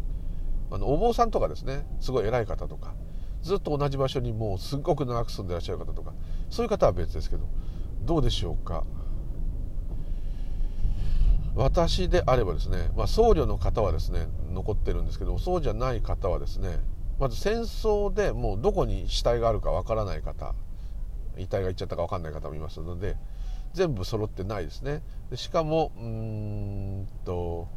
[0.70, 2.94] あのお坊さんとかですねすごい偉い方とか
[3.42, 6.12] ずっと同じ場所にもうすっごく長く住んでらっしゃる方とか
[6.50, 7.48] そういう方は別ですけど
[8.02, 8.84] どうでしょうか？
[11.56, 16.78] 私であればですね、まあ、僧侶の方はですね残ってるんですけどそうじゃない方はですね
[17.18, 20.54] まず戦争でもうどこに死体があるかわからない方
[21.36, 23.16] 遺体が行っちゃったか分かんない方もいますので
[23.74, 25.02] 全部揃ってないですね。
[25.30, 27.68] でしかもうんと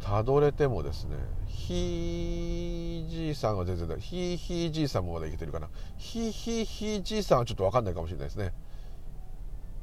[0.00, 5.68] たどれてもですねひいじいさんは全然ないひいひいじいさんもまだいけてるかな。
[5.96, 8.52] ひいひいひいじいさんはちょっと分かんないかもしれないですね。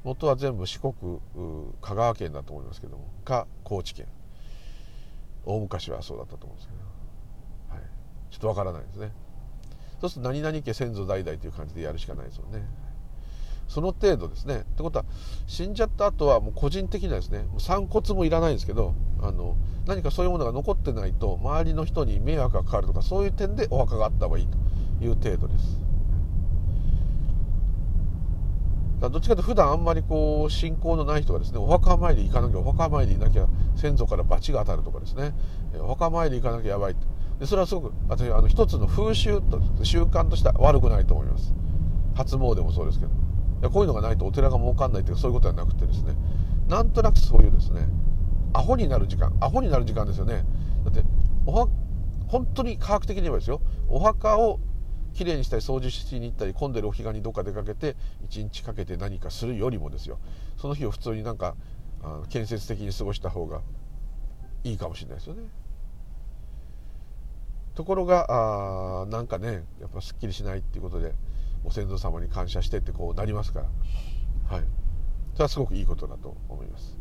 [0.04, 0.94] 元は全部四国
[1.82, 3.08] 香川県だと思いますけども。
[3.24, 4.08] か高知県。
[5.46, 6.80] 大昔はそうだったと思うんですけど。
[8.32, 9.12] ちょっとわからないですね。
[10.02, 12.68] そうすると何々家先祖代々という感じでやるしかないですよね。
[13.76, 14.60] その程度ですね。
[14.60, 15.06] ってことは
[15.48, 24.58] 死んじゃった後はもう個人的なですね散骨もいらないんですけどあの何かそういうものが残ってないと周りの人に迷惑がかかるとかそういう点でお墓があった方がいいと
[25.04, 25.82] いう程度です。
[29.02, 35.34] どっちかというと普段あんまりこう信仰のない人がですねお墓参り行かなきゃお墓参りいなきゃ先祖から罰が当たるとかですね。
[35.80, 36.96] お墓参り行かなきゃやばい
[37.42, 41.54] でそれはすごく私あの一つの風習と習慣としては悪くないと思います。
[42.16, 43.25] 初詣もそうですけど。
[43.62, 46.14] こういうのがないとお寺が儲かんないというそういうことはなくてですね
[46.68, 47.88] なんとなくそういうですね
[48.54, 50.46] アホになる時間アホになる時間ですよね。
[50.84, 51.04] だって
[51.46, 51.68] おは
[52.28, 53.62] 本当に科学的に言えばですよ。
[53.88, 54.60] お墓を
[55.14, 57.96] きれいにしたり掃除しに行ったり混んでるお彼岸にどっか出かけて
[58.30, 60.20] 1日かけて何かするよりもですよ。
[60.58, 61.56] その日を普通になんか
[62.30, 63.62] 建設的に過ごした方が
[64.64, 65.44] いいかもしれないですよね。
[67.76, 71.14] ところがあなんかねやっぱすっきりしないっていうことで
[71.66, 73.66] ご先祖様に感謝してってこうなりますから。
[74.56, 74.66] はい。
[75.34, 76.98] それはすごくいいことだと思います。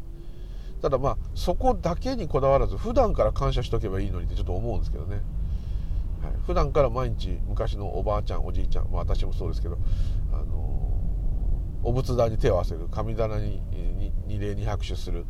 [0.83, 5.23] ただまあそこだけにこだわらず普段から感謝しとけばいいのにってちょっと思うんですけどね、
[6.21, 9.79] はい、普段から毎日昔のおばあちゃんおじいちゃん、まあ、私もそうですけど
[10.33, 10.91] あの
[11.85, 13.63] お仏壇に手を合わせる神棚に
[14.27, 15.27] 二礼二拍手する。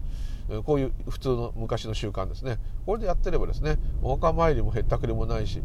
[0.64, 2.58] こういう普通の昔の習慣ですね。
[2.84, 5.62] これでやってればですねお墓参りもへったくれもないし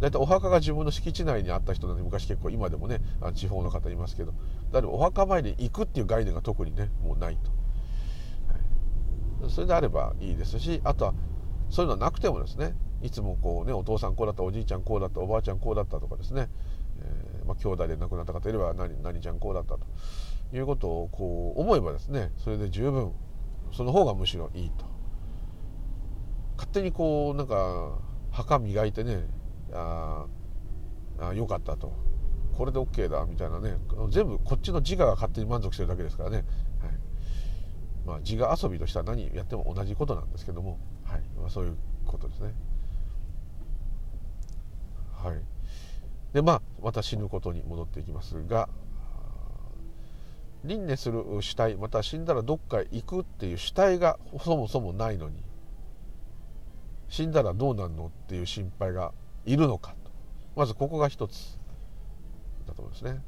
[0.00, 3.00] 大体お墓が自分の敷地内にあった人なんで昔結構今でもね
[3.34, 4.34] 地方の方いますけど。
[4.72, 7.50] だお墓参りに行くっていう概念が特にねもうないと、
[9.42, 11.14] はい、それであればいいですしあとは
[11.70, 16.48] そういうのはなくてもですねいつもこうねお父さんこうだったおじいちゃんこうだったおばあちゃんこうだったとかですね、
[17.00, 19.86] えーまあ、兄弟で亡くなった方いれば何何ちゃんこうだったと。
[20.52, 23.12] いうことをこう思えばですねそれで十分
[23.72, 24.84] その方がむしろいいと。
[26.56, 27.98] 勝手にこうなんか
[28.30, 29.24] 墓磨いてね
[29.72, 30.26] あ
[31.20, 31.92] あよかったと。
[32.56, 33.76] これで OK だみたいなね。
[34.10, 36.46] 全部こっちの自我が勝手に満足してるだけですからね、はい。
[38.06, 41.22] まあ、自我遊びとしては何やっても同じことなんですけども、はい。
[41.40, 41.76] まあ、そういう
[42.06, 42.54] ことですね。
[45.26, 45.42] はい、
[46.32, 48.68] でまあまた死ぬことに戻っていきますが
[50.64, 55.42] 輪廻する主体また死んだらどっかへ行くっていう主体がそもそもないのに
[57.08, 59.12] 死んだらどうなんのっていう心配が
[59.46, 60.10] いるのかと。
[60.54, 61.58] まずここが一つ。
[62.66, 63.22] だと思うんですね。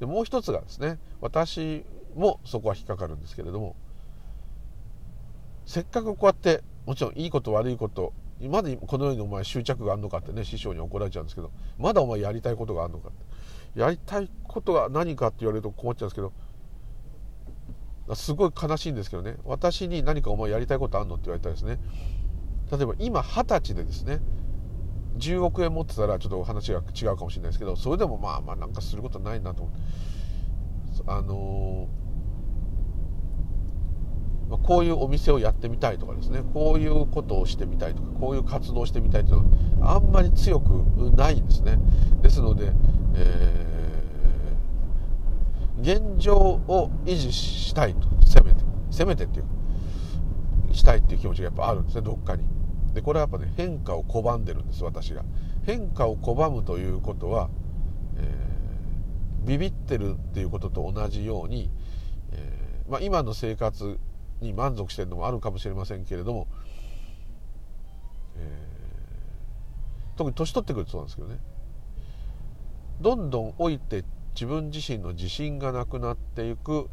[0.00, 1.84] でもう一つがですね私
[2.14, 3.76] もそこは引っかかるんですけれども
[5.66, 13.80] せっかくこうやってもちろんいいこと悪いことまだこのようにお前執着があるのかってね師匠に怒られちゃうんですけどまだお前やりたいことがあるのかって。
[13.80, 16.32] やりたいことが何かって言われると困っちゃうんですけど
[18.14, 19.36] すごい悲しいんですけどね。
[19.44, 21.78] 私に何かお前やりたいことあるのって言われたらですね
[22.70, 24.20] 例えば今二十歳でですね
[25.18, 29.80] 10億円持ってたらちょっと話が違うかもしれないですけどそれでもまあまあなんかすることないなと思って
[31.06, 36.42] あのー、こういうお店をやってみたいとかですね。
[36.54, 39.42] こういうことをしてみたいとかこういう活動をしてみたいという
[39.78, 40.70] のはあんまり強く
[41.16, 41.78] ないんですね。
[42.22, 42.72] ですので、
[43.16, 43.74] えー
[45.84, 48.08] 現状を維持したいと。
[48.24, 48.64] せめて。
[48.90, 50.74] せめてっていう。
[50.74, 52.44] したいっていう気持ちがやっぱあるんですねどっかに。
[52.94, 55.24] でこれはやっぱね変化を拒んでるんです私が
[55.66, 57.50] 変化を拒むということは、
[58.16, 61.70] えー、ビビってるっていうことと同じように、
[62.32, 63.98] えー、まあ、今の生活
[64.40, 66.46] に満足してるのもあるかもしれませんけれども、
[68.36, 71.38] えー、特に年取ってくるとそうなんですけどね。
[73.00, 74.04] どんどん老いて
[74.34, 76.88] 自分自身の自信がなくなっていく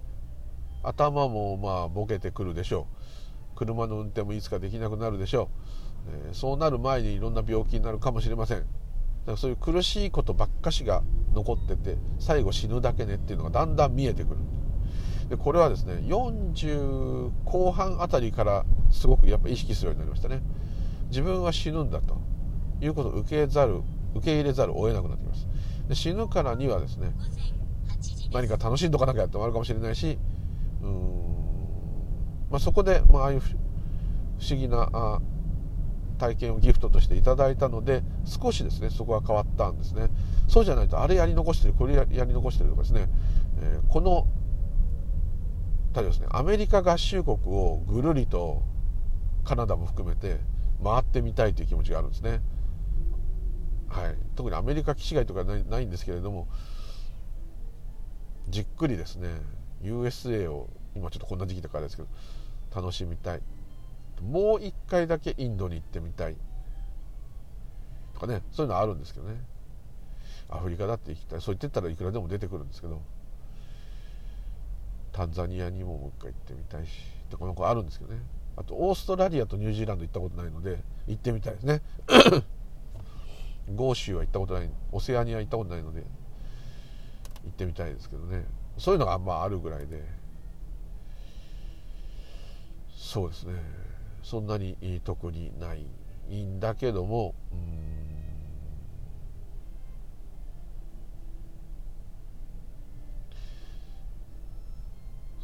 [0.81, 3.01] 頭もまあボケてくるでしょう。
[3.55, 5.47] 車の運転もいつかできなくなるでしょう、
[6.07, 8.59] え、そうなる前にいろんな病気になるかもしれません。
[8.59, 8.67] だか
[9.33, 14.37] らそういう苦しいことばっかしが残ってて最後死ぬだけねっていうのがだんだん見えてくる。
[15.29, 20.41] でこれはですね40後半あたりからすごくやっぱ意識するようになりましたね。
[21.09, 22.31] 自分は死ぬんだと。
[22.81, 23.81] いうことを受けざる
[24.15, 25.47] 受け入れざるを得なくなってきます。
[25.87, 27.13] で死ぬからにはですね
[28.33, 30.17] 何か楽しんどかなきゃってもあるかもしれないし
[30.81, 30.89] うん、
[32.49, 33.55] まあ、そこで、まああいう不
[34.49, 35.21] 思議なあ
[36.21, 40.09] 体験をギフトとしていただいたので少しですねそこは変わったんですね。
[40.47, 43.07] そうじゃないとあれやり残してるこれやり残してるとかですね、
[43.59, 44.27] えー、この
[45.95, 48.61] 例えばですねアメリカ合衆国をぐるりと
[49.43, 50.37] カナダも含めて
[50.83, 52.41] 回ってみたいという気持ちがあるんですね。
[53.89, 56.47] はい、特にアメリカ基地外とかないないんですけれども
[58.47, 59.27] じっくりですね
[59.81, 62.07] USA を今ちょっとこんな時期だからですけど
[62.75, 63.41] 楽しみたい。
[64.21, 66.35] もう一回だけインドに行ってみたい。
[68.13, 69.35] とかねそういうのあるんですけどね。
[70.49, 71.41] アフリカだって行きたい。
[71.41, 73.01] そう言ってたらいくらでも出てくるんですけど。
[75.11, 76.89] タンザニアにももう一回行ってみたいし。
[77.27, 78.19] ってこの子あるんですけどね。
[78.57, 81.81] あとオーストラリアとニュージーランド行ったことないので行ってみたいですね。
[83.75, 84.69] 豪州は行ったことない。
[84.91, 86.01] オセアニア行ったことないので
[87.43, 88.45] 行ってみたいですけどね。
[88.77, 90.03] そういうのがまああるぐらいで。
[92.93, 93.80] そうですね。
[94.31, 95.83] そんなに特にない
[96.33, 97.35] んだけども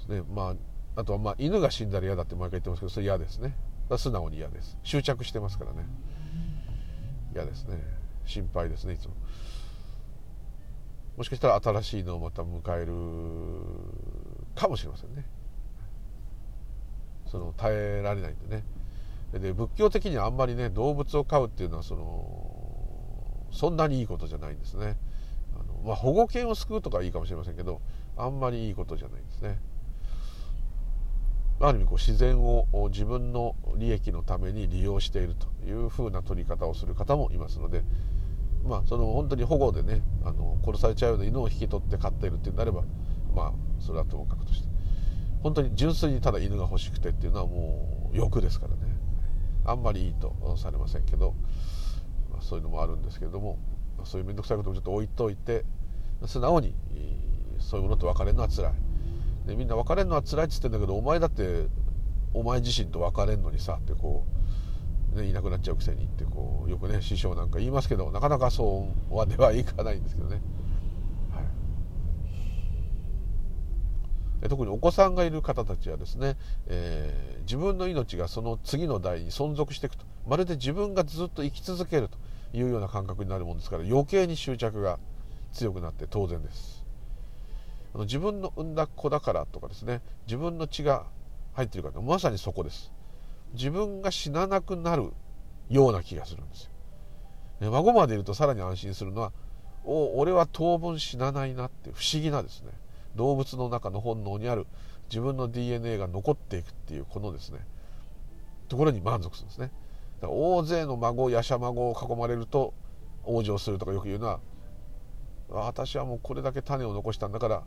[0.08, 0.22] ね。
[0.34, 0.52] ま
[0.96, 3.58] ああとはまあ犬が死んだら嫌だって毎回言ってますけどそれ嫌ですね。
[3.98, 4.78] 素直に嫌です。
[4.84, 5.86] 執着してますからね。
[7.34, 7.84] 嫌ですね。
[8.24, 9.16] 心配ですねいつも。
[11.18, 12.94] もしかしたら新しいのをまた迎える
[14.56, 15.26] かもしれませんね。
[17.26, 18.64] その耐えられないんでね。
[19.34, 24.98] で仏教的にはあんまりね動物を飼うっていうのはそのそんなにいいことじゃないんですね。
[25.54, 27.82] あの、まあ、保護犬を救うとかいいかもしれませんけど
[28.16, 29.60] あんまりいいことじゃないんですね。
[31.60, 37.84] ある意味こう自然を自分の利益のために利用しているというふうな取り方をする方もいますので
[38.64, 42.84] まあその本当に保護でねあの殺されちゃうような犬を引き取って飼っているっていうんであれば
[43.34, 44.68] まあそれはともかくとして。
[45.42, 48.97] 本当に純粋にただ犬が欲しくてっていうのはもう欲ですからね。
[49.68, 51.36] あんまりいいとされませんけど、
[52.32, 53.60] まあ、そういうのもあるんですけれども
[54.06, 55.66] そういう面倒くさいこともちょっと置いといて
[56.26, 56.74] 素直に
[57.60, 58.74] そういうものと別れるのは辛い。
[59.48, 61.68] でみんな別れるのは辛いっつってんだけどお前だって
[62.34, 64.38] お前自身と別れんのにさってこう
[65.16, 70.42] ね、いなくなっちゃうくせにってこうよくね師匠なんか言いますけどなかなかそうはではいかないんですけどね、
[71.32, 71.42] は
[74.37, 76.38] い、特にお子さんがいる方たちはですね、
[76.68, 80.06] えー、自分の命がその次の代に存続していくと。
[80.28, 82.18] まるで自分がずっと生き続けると
[82.58, 85.00] いうような感覚になるもんですから余計に執着が
[85.54, 86.86] 強くなって当然です。
[87.96, 91.06] 自分の産んだ子だからとかですね自分の血が
[91.54, 92.92] 入ってるからまさにそこです。
[93.54, 95.14] 自分が死ななくなる
[95.70, 96.70] ような気がするんです
[97.62, 97.72] よ。
[97.72, 99.32] 孫までいるとさらに安心するのは
[99.84, 102.72] お俺は当分死なないなって不思議なですね。
[103.18, 104.66] 動物の中の本能にある
[105.10, 107.60] 自分の DNA が残っていくっていうこのですね
[108.70, 109.72] ところに満足するんですね。
[110.22, 112.74] だから大勢の孫やしゃ孫を囲まれると
[113.24, 114.40] 往生するとかよく言うのは
[115.50, 117.62] 私はもうこれだけ種を残したんだからっ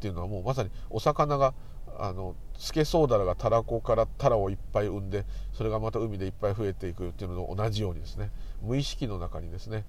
[0.00, 1.54] ていうのはもうまさにお魚が
[1.98, 8.30] あのスケソウダラがタラコからタラをいっぱい産んでそれがまた海でいっぱい増えていくっていうのと同じようにですね
[8.62, 9.84] 無意識の中にですね、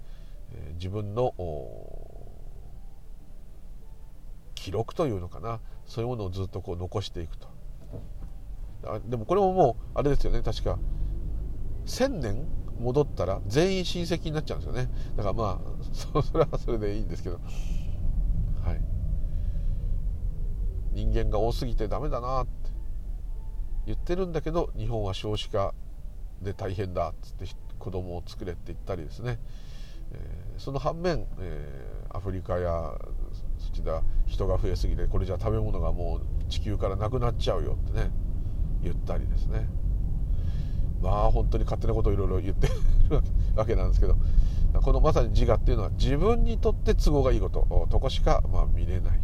[0.53, 1.33] え、自分の
[4.61, 5.59] 記録というのかな。
[5.87, 7.47] そういうものをずっとこう残していくと。
[8.83, 10.43] あでもこれももうあれですよね。
[10.43, 10.77] 確か
[11.85, 12.45] 1000年
[12.79, 14.89] 戻ったら全員親戚になっちゃうんですよね。
[15.17, 15.83] だからまあ
[16.21, 17.39] それはそれでいいんですけど。
[18.63, 18.81] はい。
[20.93, 22.51] 人間が多すぎてダメだなって。
[23.87, 25.73] 言ってるんだけど日本は少子化
[26.39, 27.45] で大変だっつって
[27.79, 29.39] 子供を作れって言ったりですね、
[30.11, 32.93] えー、その反面、えー、アフリカや
[34.25, 38.11] 人が増えすぎてこれじゃ食べ物がもう地球からなくなっちゃうよってね
[38.83, 39.67] 言ったりですね。
[41.01, 42.73] まあ本当に勝手なことをいろいろ言ってる
[43.55, 44.17] わけなんですけど
[44.81, 49.19] このまさに自我っていうのは自分にとって都合がいいこととこしかまあ見れない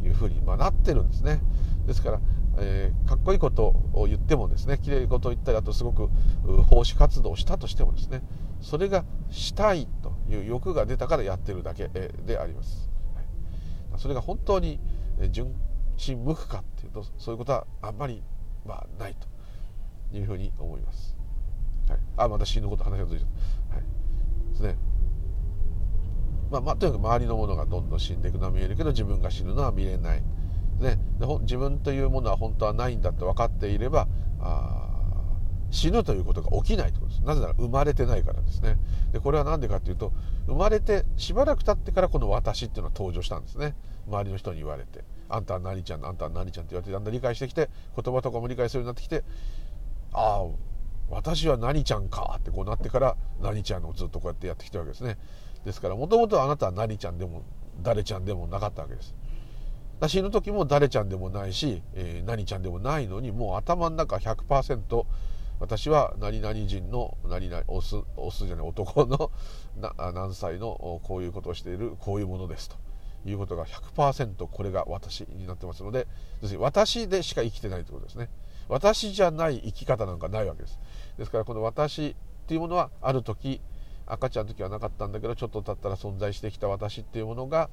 [0.00, 1.40] というふうにまあなってるんですね。
[1.86, 2.20] ですから、
[2.58, 6.08] えー、かっこいいことを言ってもですねきれいことを言ったりあとすごく
[6.68, 8.22] 奉仕活動をしたとしてもですね
[8.60, 12.91] それがしたいという欲が出たからやってるだけであります、
[14.02, 14.80] それが本当に
[15.30, 15.54] 純
[15.96, 18.20] 真無垢かっていうとそういうことはあんまり
[18.66, 19.14] まあない
[20.10, 21.16] というふうに思います。
[21.88, 23.28] はい、あまた死ぬこと話がついちゃっ
[23.70, 23.76] た。
[23.76, 23.84] はい、
[24.50, 24.76] ですね。
[26.50, 30.22] まあ、まあ、とにかく周りのものがどんどん死んでいくのは見えるけど自分が死ぬのは見れない。
[30.80, 34.08] ね、で自分というものは本当はないんだって分かっていれば
[34.40, 34.82] あ
[35.70, 38.78] 死ぬということが起きないということですなぜなら生まれてないからですね
[39.12, 40.12] でこれは何でかっていうと
[40.46, 43.74] 生まれてしばらく経ってからこの私っていうのは登場したんですね
[44.08, 46.64] 周りの人に言われてあんたは何ちゃんあんたは何ちゃん？
[46.64, 49.24] って言われてだんだん理解してきて言葉とかも理解するようになってきて
[50.12, 50.46] ああ
[51.10, 55.18] 私は何ちゃんかってこうなってから何ちゃんをずっとこうやってやってきたわけですね
[55.64, 57.42] ですからもともとあなたは何ちゃんでも
[57.82, 59.14] 誰ちゃんでもなかったわけです。
[60.08, 65.04] 死ぬ時も誰ちゃんでもないし、えー、何ちゃんでもないのにもう頭の中100%
[65.60, 69.30] 私は何々人の何々オスオスじゃない男の
[70.12, 72.76] 何歳のこういうことをしているこういうものですと。
[73.24, 76.06] いうことが100%これが私になってますので
[76.42, 78.28] に私でしか生きてないということですね。
[78.68, 80.78] 私じゃない生き方なんかないわけです。
[81.18, 82.14] ですからこの私っ
[82.46, 83.60] ていうものはある時
[84.06, 87.70] 赤ちゃんの時はなかったんだけどちょっと経ったら存在してきた私っていうものが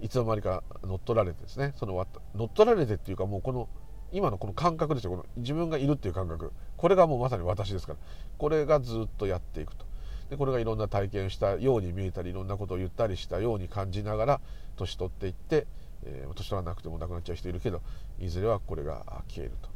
[0.00, 1.72] いつの間にか乗っ取られてですね。
[1.76, 3.68] その乗っ取られてっていうかもうこの
[4.12, 5.10] 今のこの感覚ですよ。
[5.10, 6.52] この自分がいるっていう感覚。
[6.76, 7.98] これがもうまさに私ですから。
[8.38, 9.86] これがずっとやっていくと。
[10.30, 14.40] でこれがいろんな体験したように見えたりいろんなことを言ったりしたように感じながら
[14.76, 15.66] 年取っていって、
[16.04, 17.80] えー、年取らなくても亡くなっちゃう人いるけど
[18.18, 19.68] いずれはこれが消えると。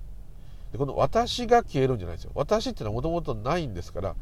[0.73, 2.33] でこの私が消えるんじゃないですよ。
[2.35, 4.15] 私っていうのはもともとないんですから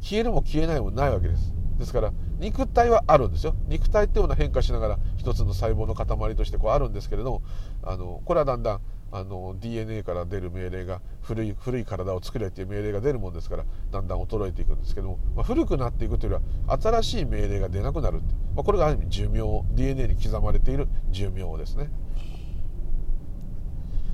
[0.00, 1.52] 消えるも消えないもないわけです。
[1.78, 3.54] ですから肉体はあるんですよ。
[3.68, 7.42] 肉体っていうのは変化しながら一つの細胞の塊としてこうあるんですけれども
[7.82, 8.80] あのこれはだんだん
[9.12, 21.90] あの DNA から出る命令が古い古い体を作れっていう命令が出るもんですからだんだん衰えていくんですけども、まあ、古くなっていくというよりは新しい命令が出なくなるって、まあ、これがある意味寿命 DNA に刻まれている寿命ですね。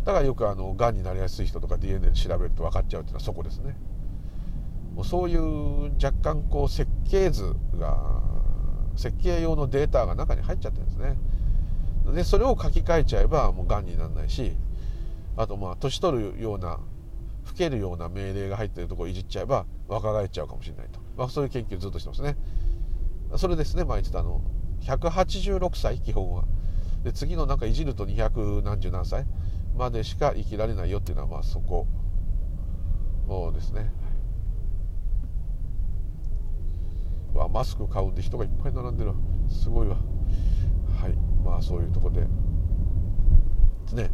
[0.05, 3.77] だからよくあのがんになりやすい人とか DNA で調べると分かっちゃうっていうのはそこですね。
[4.95, 8.23] もうそういう若干こう設計図が
[8.97, 11.19] 設計用のデータが中に入っちゃってるんですね。
[12.15, 14.53] でそれを書き換えちゃえばもうがんにならないし
[15.37, 16.79] あとまあ年取るような
[17.47, 22.37] 老けるような命令が入ってるとこをいじっちゃえば若返っちゃうかもしれないと、まあ、そういう研究ずっとしてますね。
[23.37, 24.41] それですね前言ってたあの
[24.83, 26.45] 186歳基本は。
[27.05, 29.25] で次のなんかいじると200何十何歳
[29.77, 31.87] までしか生きられないよっていうのはまあそこ。
[33.29, 33.93] うですね。
[37.35, 39.13] わマスク買うんで人がいっぱい並んでる
[39.49, 39.97] すごいわ。
[41.01, 41.13] はい。
[41.45, 42.21] まあそういうとこで。
[42.23, 42.27] で
[43.89, 44.11] すね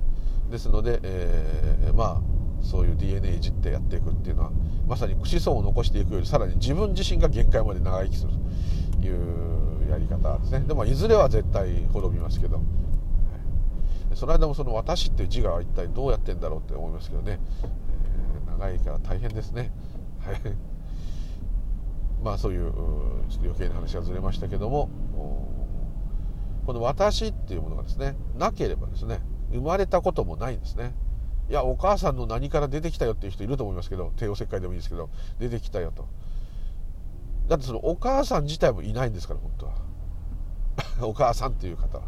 [0.53, 4.53] ですので、えー、まあそういう DNA いじってやっていくっていうのは
[4.87, 8.33] まさに子孫を残していくよりさらに自分自身が限界まで長生きする
[9.01, 10.61] というやり方ですね。
[10.61, 12.61] でもいずれは絶対滅びますけど、
[14.15, 19.73] その間もその私っていう自我は一体どうやってんだろうって思いますけどね、えー、長いから大変ですね。
[20.21, 20.37] はい。
[22.23, 24.89] まあそういうちょっと余計な話がずれましたけども。
[26.65, 29.21] この私っていうものがですねなければですね
[29.53, 30.95] 生まれたこともないんですね。
[31.49, 36.09] いやお母さんの何から出てきたよっていう人いると思いますけど帝王切開でもいいですけど出てきたよと。
[37.49, 39.73] だってそのお母さん自体もいないんですから本当は。
[41.03, 42.05] お母さんっていう方は。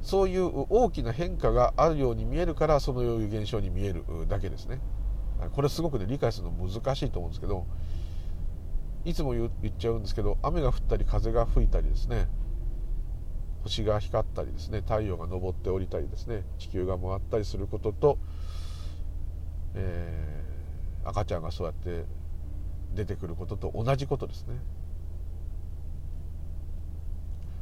[0.00, 4.80] そういう大きな変化があるように見えるからそのいう現象に見えるだけですね。
[5.52, 7.66] これすごくね理解するの難しいと思うんですけど
[9.04, 12.26] いつも言っちゃうんですけど雨が降ったり風が吹いたりですね。
[13.62, 14.80] 星が光ったりですね。
[14.80, 16.44] 太陽が昇って降りたりですね。
[16.58, 18.18] 地球が回ったりすることと、
[19.74, 22.04] えー、赤ちゃんがそうやって
[22.94, 24.56] 出てくることと同じことですね。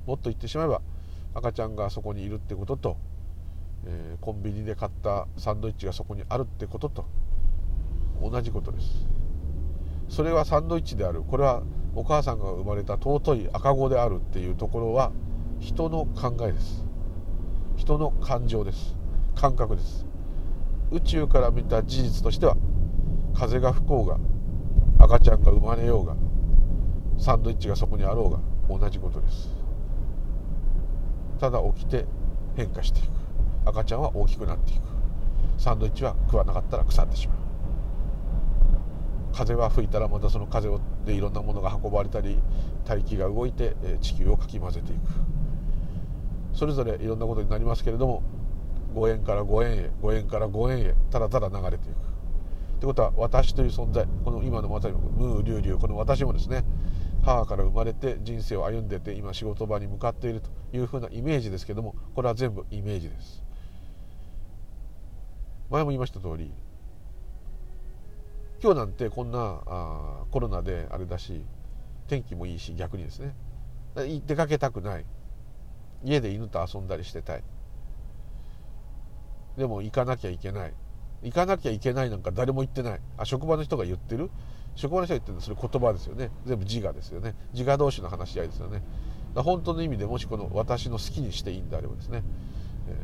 [0.07, 0.82] もっと言ってしまえば
[1.34, 2.97] 赤ちゃんがそこにいるってことと、
[3.86, 7.07] えー、コンビニで買ったサンドイッチがそこにあるってことと
[8.20, 9.22] 同じことです。
[10.12, 11.22] それはサンドイッチである。
[11.22, 11.62] これは
[11.94, 15.10] お母さんが生まれた尊い赤子であるっていうところは
[15.58, 16.84] 人の考えです。
[17.78, 18.94] 人の感情です。
[19.34, 20.04] 感覚です。
[20.90, 22.58] 宇宙から見た事実としては
[23.32, 24.18] 風が吹こうが
[25.02, 26.14] 赤ちゃんが生まれようが
[27.18, 28.38] サンドイッチがそこにあろうが
[28.68, 29.48] 同じことです。
[31.40, 32.04] ただ起きて
[32.54, 33.08] 変化していく。
[33.64, 34.82] 赤ちゃんは大きくなっていく。
[35.56, 37.41] サンドイッチは食わなかったら腐ってしまう。
[39.33, 40.68] 風は吹いたらまたその風
[41.05, 42.39] でいろんなものが運ばれたり
[42.85, 45.01] 大気が動いて地球をかき混ぜていく。
[46.55, 48.22] それぞれいろんなことになりますけれども
[48.95, 51.97] 5円から5円へ5円から5円へただただ流れていく。
[51.97, 56.64] ってことは私という存在この今のまさにムーリュウリュウこの私もですね
[57.24, 63.43] 母から生まれて人生を歩んでて今仕事場に向かっているというふうなイメージですけどもこれは全部イメージです。
[65.70, 66.53] 前も言いました通り
[68.62, 71.44] 今日なんてこんなあコロナであれだし
[72.06, 73.34] 天気もいいし逆にですね。
[74.24, 75.04] 出かけたくない。
[76.04, 77.42] 家で犬と遊んだりしてたい。
[79.56, 80.74] でも行かなきゃいけない。
[81.24, 83.00] 行かなきゃいけないなんか誰も言ってない。
[83.18, 84.30] あ職場の人が言ってる？
[84.76, 86.30] 職場の人が言ってるのはそれ言葉ですよね。
[86.46, 87.34] 全部自我ですよね。
[87.52, 88.84] 自我同士の話し合いですよね。
[89.34, 92.22] 本当の意味でもしこの私の好きにしていいんであればですね、
[92.88, 92.96] え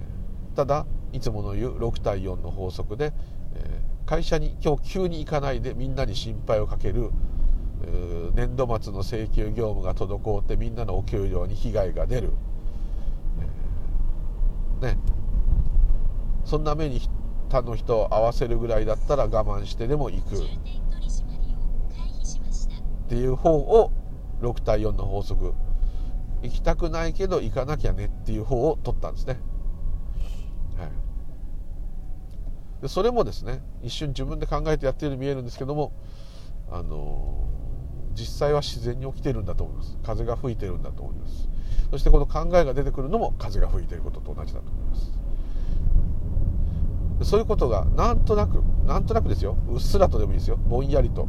[0.52, 3.12] ー、ただいつもの言う6対4の法則で、
[4.08, 7.10] 会社に今日急に行かないでみんなに心配をかける
[8.34, 12.32] 年度末の請求業務が滞ってみんなのお給料に被害が出る、
[14.80, 14.96] ね。
[16.46, 17.02] そんな目に
[17.50, 20.36] 他の人を合わせるぐらいだったら我慢してでも行く。
[20.36, 20.48] っ
[23.08, 23.92] ていう方を
[24.40, 25.52] 6対4の法則。
[26.42, 29.40] 行きたくないけど行かなきゃねっていう方を取ったんですね、
[30.78, 30.90] はい、
[32.82, 35.92] でそれもですね一瞬自分で考えてやってるように見えるんですけども
[36.70, 39.98] あのー、実際は自然に起きてるんだと思います。
[40.02, 41.48] 風が吹いてるんだと思います。
[41.90, 45.12] そしてこの考えが出てくるのも風が吹いてることと同じだと思います。
[47.30, 49.56] そういうことがなんとなくなんとなくですよ。
[49.68, 50.56] うっすらとでもいいですよ。
[50.56, 51.26] ぼんやりと。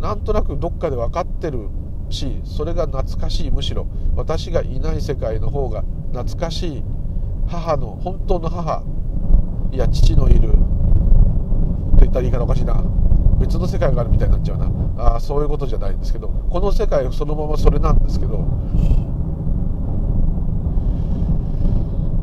[0.00, 1.68] なんとなくどっかで分かってる
[2.08, 3.50] しそれが懐かしい。
[3.50, 6.84] むしろ私がいない世界の方が懐かしい。
[7.46, 8.82] 母の本当の母
[9.72, 10.52] いや父のいる
[11.98, 12.82] といったら言い方おかしいな。
[13.38, 14.70] 別の世界があるみたいになっちゃうな。
[15.16, 16.28] あそういうことじゃないんですけど。
[16.28, 18.38] この世界そのままそれなんですけど。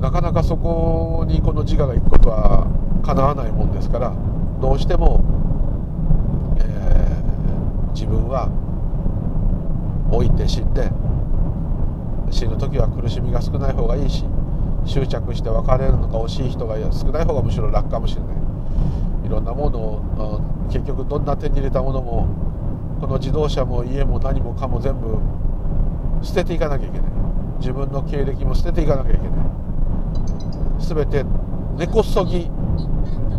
[0.02, 2.68] なかなかそこにこの自我が行くことは
[3.04, 4.14] かなわないもんですから。
[4.62, 5.24] どうしても、
[6.58, 8.50] えー、自分は
[10.12, 10.90] 老いて死んで
[12.32, 14.26] 死ぬ時は苦しみが少ない方がいいし
[14.88, 18.36] 執着して別れるのが惜しい人が少ない方がむしろ楽かもしれない。
[19.26, 22.28] いろんなものを結局どんな手に入れたものも
[23.02, 25.18] この自動車も家も何もかも全部
[26.24, 27.12] 捨てていかなきゃいけない。
[27.60, 29.30] 自分の経歴も捨てていかなきゃいけない。
[30.80, 31.26] 全て
[31.78, 32.50] 根こそぎ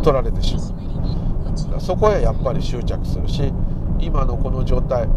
[0.03, 1.81] 取られてしまう。
[1.81, 3.53] そこへやっぱり執着するし
[3.99, 5.09] 今のこの状態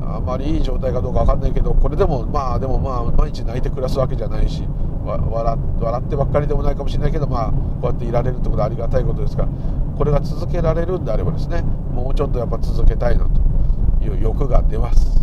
[0.00, 4.62] あまりいい状態かどうか分かんないけどこれでもまあでもまあ毎日泣いて暮らすわけじゃないし
[5.04, 9.48] 笑笑ってばっかりでもないかもしれないけどまあこうやっていられるってことはありがたいことですから
[9.96, 15.20] これが続けられるんであればですねもうちょっとやっぱ続けたいなという欲が出ます。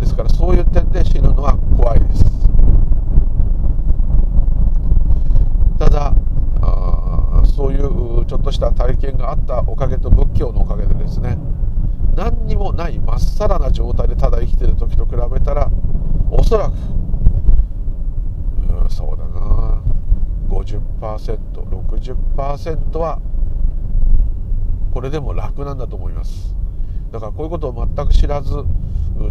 [0.00, 2.24] ですからそういう点で死ぬのは怖いです。
[5.78, 6.14] ただ
[6.62, 11.36] あそういうちょっとした体験があったおかげと仏教のおかげでですね
[12.16, 15.70] 何にもないまっさらな状態でただ生きてる時と比べたら
[16.30, 16.74] おそらく
[18.90, 19.80] そうだな。
[20.48, 23.20] 50%60% は
[24.92, 26.56] これでも楽なんだと思います。
[27.12, 28.64] だからこういうことを全く知らず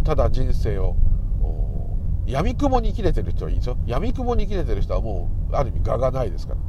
[0.04, 0.96] ただ人生を
[2.26, 6.60] 闇雲に生きれてる人はいいですよ闇雲に生きれてる人はもうある意味我がないですから。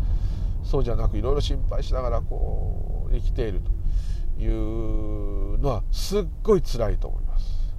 [0.63, 7.75] そうじゃなくいろいろ心配しながらこう生きているというのはすっごい辛いと思います。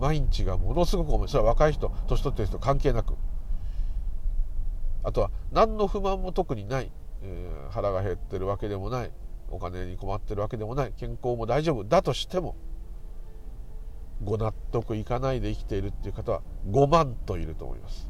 [0.00, 1.28] 毎日がものすごく重い。
[1.28, 3.14] それは若い人年取ってる人関係なく。
[5.02, 6.90] あとは何の不満も特にない、
[7.22, 9.10] えー、腹が減ってるわけでもない
[9.50, 12.56] お金に困ってるわけでもない健康も大丈夫だとしても
[14.24, 18.08] ご納得いかないで生きているっていう方は5万といると思います。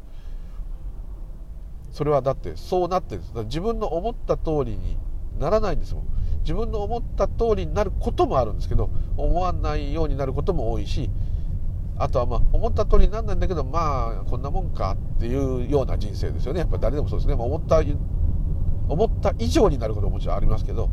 [1.90, 3.45] それはだってそうなってるんです。
[3.45, 4.99] 自分の思った通りに
[5.38, 6.05] ならないんですもん
[6.43, 11.11] 自分の思った通りになることもあるんですけど思わないようになることも多いし
[11.97, 16.61] あとはまあ思った通りになんないんだけどまあこんなもんかっていうような人生ですよね。
[16.61, 17.82] やっぱ誰でもそうですね、まあ、思った
[18.88, 20.90] 思った以上になることももちろんありますけど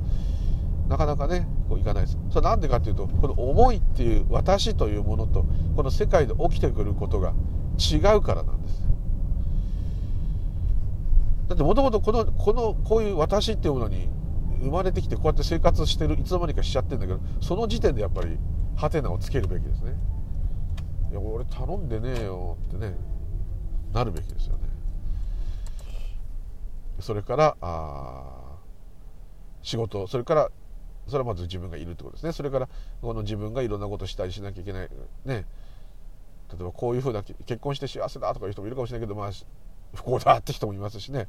[0.87, 2.17] なかなかねこういかないです。
[2.29, 5.45] それなんでかっていうとこの思いっていう私というものと
[5.75, 7.33] この世界で起きてくることが
[7.77, 8.83] 違うからなんです。
[11.47, 14.09] だってもともとこのこのこういう私っていうものに
[14.61, 18.37] 生まれてきてこうやって生活してるいつの間にかしちゃってるんだけどその時点でやっぱり
[18.75, 19.93] ハテナをつけるべきですね。
[21.11, 22.95] いや俺頼んでねえよってね
[23.91, 24.69] なるべきですよね。
[26.99, 28.57] それからあ
[29.61, 30.49] 仕事それから
[31.07, 32.31] それはまず自分がいるってことですね。
[32.33, 32.69] それから
[33.01, 34.89] この自分がいろんなことしたりしなきゃいけない
[35.25, 35.45] ね。
[36.51, 39.31] 例えばこういうふうな結婚して幸せだとかいう人もいるかもしれないけどまあ
[39.93, 41.27] 不幸だって人もいますしね、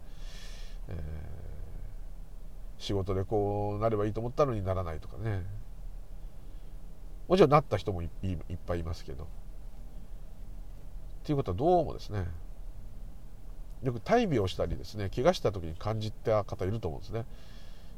[0.89, 5.45] えー、仕事でこうなればいいと思ったのにならないとかね。
[7.29, 9.29] もちろんなった人もいいっぱいいますけど。
[11.23, 12.27] っていうことはどうもですね
[13.83, 17.25] よく大病したりですね怪我した時に感じた方いると思うんですね。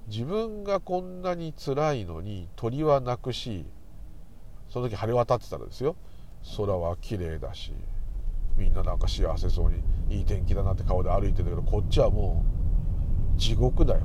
[0.09, 3.64] 自分がこんなに辛いのに鳥は鳴くし
[4.68, 5.95] その時晴れ渡ってたらですよ
[6.57, 7.73] 空は綺麗だし
[8.57, 12.45] みんななんか幸せそうにいい天気だなって顔で歩いてるけどこっちはも
[13.37, 14.01] う地獄だよ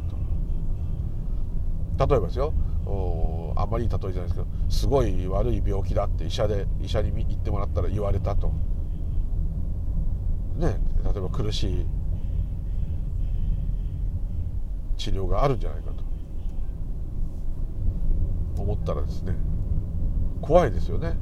[1.97, 2.07] と。
[2.07, 2.53] 例えばですよ
[3.55, 8.51] あんまりいい例えじゃないですけどすごい悪い病気だって医者で医者に行ってもらったら言われたと。
[10.57, 11.85] ね例えば苦しい
[14.97, 16.07] 治療があるんじゃないかと。
[18.61, 19.33] 思ったらですね。
[20.41, 21.15] 怖いですよね。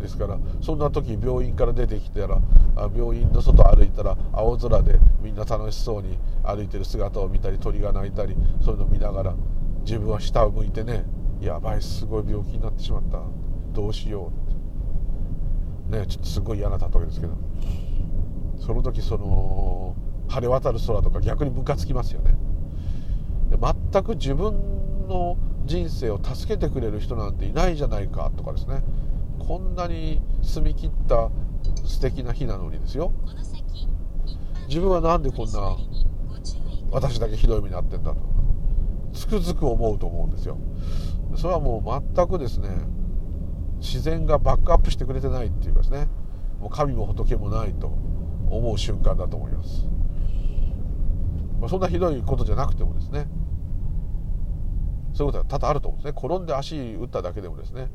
[0.00, 2.42] ですからそんな時病院から出てきたら
[2.94, 9.34] 病院の外歩いたら青空でみんな楽しそうに歩いてる姿を見たり鳥が鳴いたりそういうのを見ながら
[9.80, 11.06] 自分は下を向いてね
[11.44, 13.20] やばいすごい病気になってしまった。
[13.72, 14.32] どうしよ
[15.90, 15.98] うって。
[15.98, 17.36] ねちょっとすごい嫌な例えですけど。
[18.58, 19.94] その時その
[20.28, 22.34] 晴れ渡る空とか逆にムカつきますよね。
[23.92, 25.36] 全く自分の
[25.66, 28.82] 人生を助けてくれる人なんていないじゃないかとかですね。
[29.38, 31.30] こんなに澄み切った
[31.84, 33.12] 素敵な日なのにですよ。
[34.68, 35.76] 自分は何でこんな
[36.90, 38.20] 私だけひどい目に遭ってんだと。
[39.12, 40.58] つくづく思うと思うんですよ。
[41.36, 42.68] それはもう全くですね
[43.80, 46.08] 自然がバックアップしてくれてないっていうかですね
[46.60, 47.88] もう神も仏もないと
[48.48, 49.86] 思う瞬間だと思います、
[51.60, 53.26] まあ、そんなひどいことじゃなくてもですね
[55.14, 56.20] そういうことは多々あると思うんですね。
[56.20, 57.88] 転んで足打っただけでもですね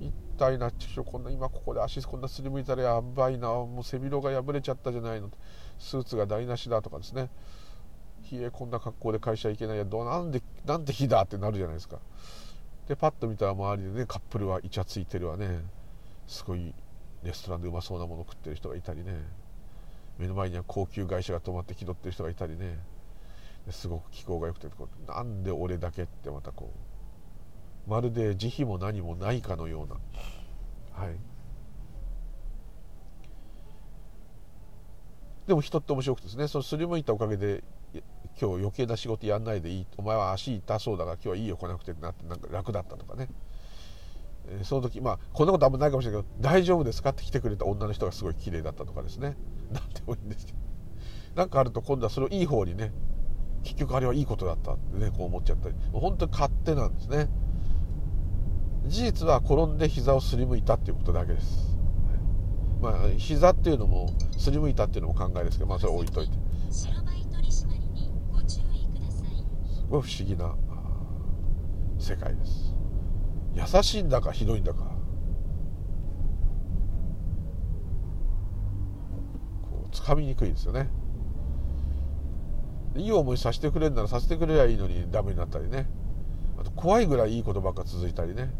[0.00, 0.70] 痛いな
[1.04, 5.30] こんな今ここで足こんなすりむいたらやばいなもう背広が破れちゃったじゃないの
[5.78, 7.30] スーツが台無しだとかですね
[8.30, 11.98] 冷えこんな格好で会社行けないやどなんでなんで火だってなるじゃないですか。
[12.88, 15.60] でパッと見たら周りでねカップルはイチャついてるわね。
[16.26, 16.74] すごい
[17.22, 19.14] レストランでうまそうなもの食ってる人がいたりね。
[20.18, 22.78] 目の前には高級会社が泊まって気取ってる人がいたりね。
[23.70, 24.68] すごく気候が良くて
[25.06, 26.72] なんで俺だけってまたこ
[27.86, 27.90] う。
[27.90, 29.96] まるで慈悲も何もないかのような。
[30.92, 31.16] はい。
[35.48, 37.62] でも人って面白くてですねそのすりむいたおかげで
[38.40, 39.86] 今日余計な仕事やんないでいい。
[39.96, 43.28] お前は足痛そうだから今日はいいよ来なくてってなってなんか楽だったとかね、
[44.48, 49.36] えー、その時まあこんなことあんまないかもしれないけど大丈夫ですかって来てくれた女の人がすごい綺麗だったとかですね。
[49.72, 50.58] 何でもいいんですけど。
[51.34, 52.92] なんかあると今度はそれをいい方にね
[53.62, 55.74] 結局あれはいいことだったってねこう思っちゃったり。
[55.92, 57.28] 本当に勝手なんですね。
[58.86, 61.76] 事実は転んで膝をすりむいたっていうことだけです。
[62.82, 66.36] まあ膝っていうのもすりむいたっていうのも考えですけどまあそれ置いといて。
[69.88, 70.54] 不思議な
[71.98, 72.74] 世界です。
[73.54, 74.80] 優しいんだかひどいんだか。
[79.62, 80.90] こうつかみにくいですよね。
[82.96, 85.88] いい思いさせてくれるならさせてくれりゃいいのにダメになったりね。
[86.58, 88.52] あと怖いぐらいいいことばっか続いたりね。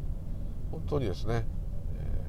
[0.70, 1.46] 本当にですね、
[1.94, 2.22] え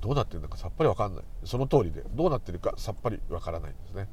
[0.00, 1.24] ー、どうなってるのかさっぱり分かんない。
[1.44, 4.08] その通りでどうなってるかさっぱり分からないんですね。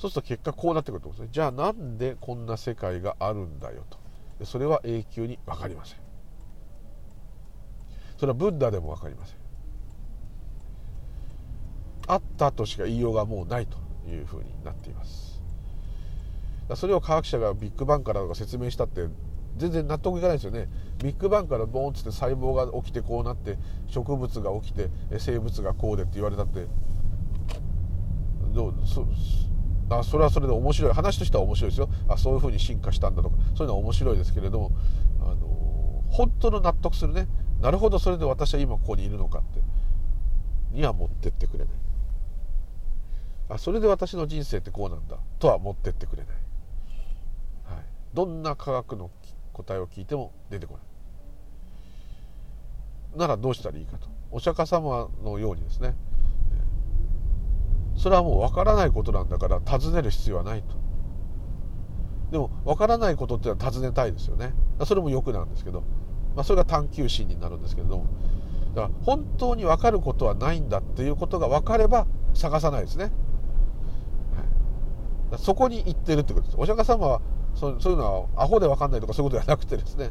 [0.00, 1.30] そうすると結果こうなってくると思うんですね。
[1.30, 4.46] じゃあなんでこんな世界があるんだよと。
[4.46, 5.98] それは永久に分かりません。
[8.16, 9.36] それはブッダでも分かりません。
[12.06, 13.76] あったとしか言いようがもうないと
[14.08, 15.42] いうふうになっています。
[16.76, 19.06] それを科学者がビッグバンからとか説明したって
[19.58, 20.70] 全然納得いかないですよね。
[20.96, 24.88] ビッグバンからボーンっつって細胞が起きてこうなって植物が起きて
[25.18, 26.66] 生物がこうでって言われたって
[28.54, 29.06] どうそ
[29.90, 30.92] あそれはそれで面白い。
[30.92, 31.88] 話としては面白いですよ。
[32.08, 33.36] あそういうふうに進化したんだとか。
[33.56, 34.70] そういうのは面白いですけれども
[35.20, 37.28] あの本当の納得するね。
[37.60, 39.60] なるほどそれで私は今ここにいるのかって。
[40.72, 41.68] には持ってってくれない。
[43.48, 45.16] あそれで私の人生ってこうなんだ。
[45.40, 46.34] とは持ってってくれない、
[47.64, 47.84] はい、
[48.14, 49.10] どんな科学の
[49.52, 50.78] 答えを聞いても出てこな
[53.16, 53.18] い。
[53.18, 54.06] ならどうしたらいいかと。
[54.30, 55.96] お釈迦様のようにですね。
[58.00, 60.74] それはもう分からないことなんだから尋ねる必要はないと。
[62.30, 64.54] でも分からないことっていうのは尋ねたいですよね。
[64.86, 65.82] それも欲なんですけど、
[66.34, 68.06] まあ、それが探求心になるんですけれども。
[68.74, 73.04] だから本当に分かることはないんだっていうことが分かれば探さないですね、
[75.30, 76.56] はい、そこに行ってるってことです。
[76.58, 77.20] お釈迦様は
[77.54, 80.10] そういうのはアホで分かんないとかそういうことじゃなくてですね。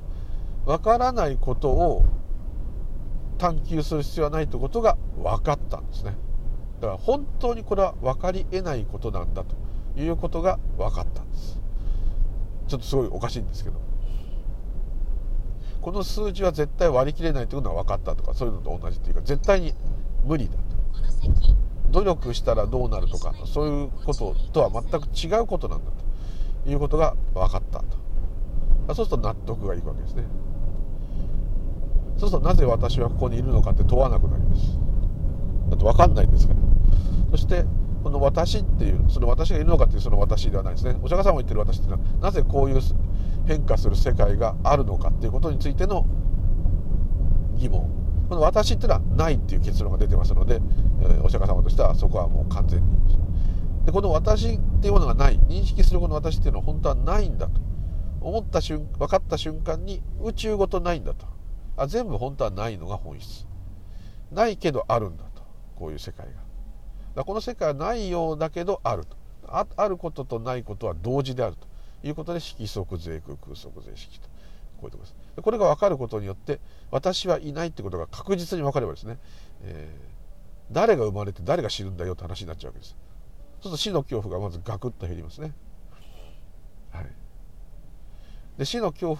[0.65, 2.03] 分からないことを
[3.39, 6.15] 探求する必要はないということが分かったんですね。
[6.80, 9.55] だから本当にこれは分かりえないことなんだと
[9.99, 11.59] いうことが分かったんです。
[12.67, 13.80] ちょっとすごいおかしいんですけど。
[15.82, 19.73] この数字は絶対割り切れないというのは分かったとかそういうのと同じっていうか絶対に
[20.25, 20.59] 無理だと。
[21.91, 25.91] 努力したらどうなるとかそういうこととは全く違うことなんだ
[26.63, 28.93] ということが分かったと。
[28.93, 30.23] そうすると納得がいくわけですね。
[32.17, 34.77] そうするとなぜ私はここにいるのかって問わなくなります。
[35.70, 36.59] だって分かんないんですから
[37.32, 37.65] そして
[38.03, 40.97] この私っていうその私がいるのかっていうその私ではないですね。
[41.01, 42.80] お釈迦様が言ってる私っていうのはなぜこういう
[43.45, 46.05] 変化する世界があるのかっていうことについての
[47.57, 47.89] 疑問。
[48.30, 50.61] この私っていうのはないっていう結論が出てますので、
[51.01, 52.99] えー、お釈迦様としてはそこはもう完全に
[53.86, 57.59] でこの私っていうものがない認識するこの私っていうのは本当はないんだと。
[58.22, 61.26] 思った瞬分かった瞬間に宇宙ごとないんだと。
[61.78, 63.47] あ全部本当はないのが本質。
[64.32, 65.24] ないけどあるんだ。
[65.80, 66.34] こういう世界が。
[67.15, 69.17] だこの世界はないようだけどあると。
[69.51, 71.67] あることとないことは同時であると。
[72.03, 74.27] いうことで色即税空空即税式と。
[74.80, 75.15] こういうとこです。
[75.41, 76.59] これが分かることによって
[76.91, 79.17] 私はいないってことが確実に分かればですね、
[79.63, 82.95] えー、誰が生まれて誰が死ぬんだよって話になっちゃうわけです。
[83.61, 85.53] そうすると死の恐怖がまずガクッと減りますね。
[86.91, 87.05] はい。
[88.57, 89.15] で死の恐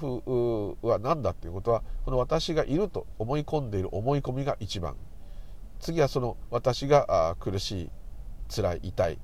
[0.82, 4.96] 怖は何だっていうことはこの私がいると思い込んでいる思い込みが一番。
[5.80, 7.90] 次はその私が苦しい
[8.54, 9.20] 辛い痛い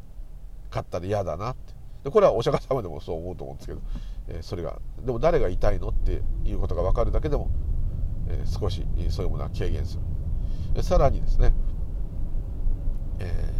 [0.70, 1.74] かったら嫌だなって。
[2.06, 3.82] でこれはお釈迦様でもそう思うと思うんですけど、
[4.28, 7.50] え、それがでも誰が痛いのっていうことが分かるだけでも、
[8.30, 9.98] え、少しそういうものは軽減す
[10.76, 10.84] る。
[10.84, 11.54] さらにですね、
[13.20, 13.54] え、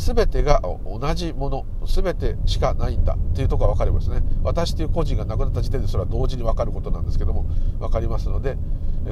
[0.00, 4.22] 全てが同じもの全てしかないんだっていうところが分かればですね。
[4.42, 7.42] 私という個人が亡くなった時点でそれは同時に分かることなんですけども
[7.78, 8.56] 分かりますので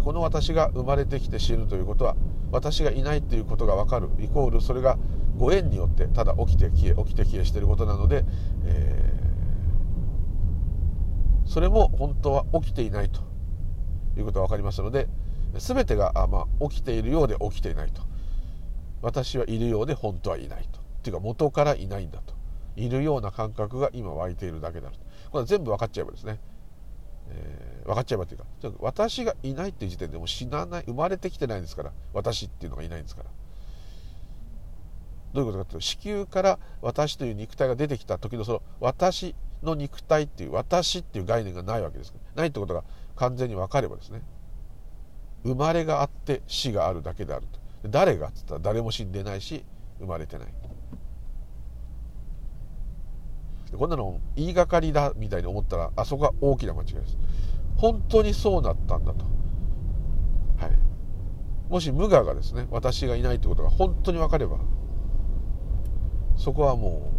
[0.02, 2.16] この私が生まれてきて死ぬということは
[2.50, 4.96] 私がいないということが分かるイコールそれが
[5.36, 8.24] ご縁によってただ起きて消え起きて消えしていることなので、
[8.64, 13.20] えー、それも本当は起きていないと
[14.16, 15.06] いうことが分かりますので
[15.58, 18.08] 全てがあ、まあ、起きているようで起きていないと。
[19.02, 20.77] 私はいるようで本当はいないと。
[21.08, 22.34] っていうか元からいないんだと。
[22.76, 24.98] いるような感覚が今湧いているだけだと。
[25.30, 26.38] これは全部分かっちゃえばですね。
[27.30, 28.46] えー、分かっちゃえばというか
[28.78, 33.30] 私がいないっていう時点でもう死なない生まれてきてないんですから私っていうのがいないんですから。
[35.34, 42.84] どういうことかというと子宮から私という肉体が出てきた時のその私の肉体っていう私っていう概念がないわけですないってことが
[43.16, 44.22] 完全に分かればですね。
[45.42, 47.46] 生まれがあって死があるだけである
[47.82, 47.88] と。
[47.88, 49.64] 誰がっつったら誰も死んでないし
[49.98, 50.48] 生まれてない。
[53.76, 57.18] こんなの言いがかりだみたいに思ったらあそこが大きな間違いです。
[57.76, 59.24] 本当にそうなったんだと、
[60.56, 64.58] はい、もし無我がですね私がいないってことが本当に分かれば
[66.36, 67.12] そこはも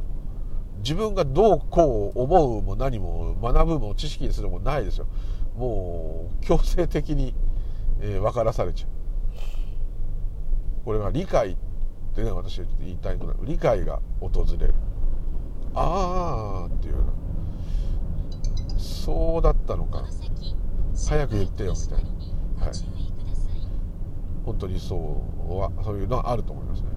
[0.77, 5.07] う自分がどうこう思うも何も学ぶも知識にするもないですよ。
[5.55, 7.35] もう強制的に、
[7.99, 8.89] えー、分からされちゃう。
[10.85, 11.57] これが理解っ
[12.15, 14.73] てね私が言いたいのは理解が訪れる。
[15.75, 16.95] ああっていう
[18.77, 20.05] そうだったのか。
[21.07, 22.65] 早く言ってよみたいな。
[22.65, 22.73] はい。
[24.45, 24.95] 本当にそ
[25.49, 26.87] うはそういうのはあると思いますね。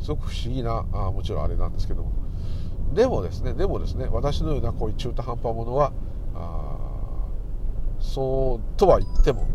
[0.00, 2.12] すごく不思議なあもちろんあれなんですけども。
[2.94, 5.92] でもですねでもですね私のようなこういう中途半端者は
[6.34, 7.28] あ
[7.98, 9.46] そうとは言っても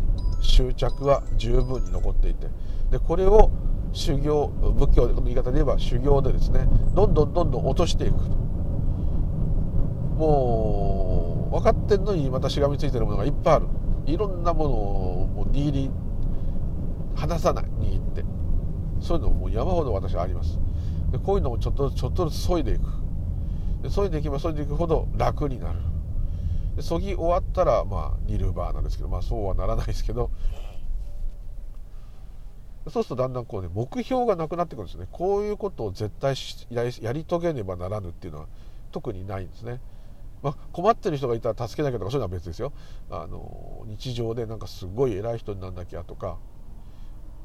[0.42, 2.48] 執着は十分に残っていて
[2.90, 3.50] でこれを
[3.92, 8.14] 修行仏教の言い方で言えば修行でですねどんどんどんどん落としていく
[10.16, 13.66] もう分かってんのにまたしがみついてるものがいっぱいある。
[14.06, 15.90] いろんなものをもう握り
[17.14, 18.24] 離さない握って。
[19.00, 20.58] そういうのも山ほど私はあります。
[21.10, 22.82] でこういうのもちょっとちょっとずつ削いでいく。
[23.82, 25.80] で削いでいけば削いでいくほど楽になる。
[26.76, 30.30] で削ぎ終わったらまあニルバーなんですけどまあそうはならないですけど
[32.90, 35.06] そうするとだんだんこうね目標がなくなってくるんですね。
[35.10, 36.34] こういうことを絶対
[36.70, 38.46] やり遂げねばならぬっていうのは
[38.90, 39.80] 特にないんですね。
[40.42, 42.72] まあ、困ってる人がいたら助けなきゃとかそういうのは別ですよ。
[43.10, 46.38] あの日常でなんかすごい偉い人になんなきゃとか。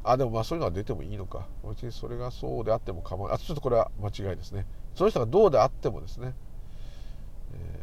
[0.08, 1.48] あでもまあそういうのは出てもいいのか。
[1.68, 3.38] 別にそれがそうであっても構わない。
[3.38, 4.66] あちょっとこれは間違いですね。
[4.93, 6.34] その人がどうであってもですね、
[7.54, 7.80] え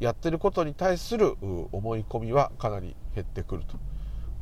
[0.00, 1.36] ー、やってることに対する
[1.72, 3.76] 思い込みはかなり減ってくると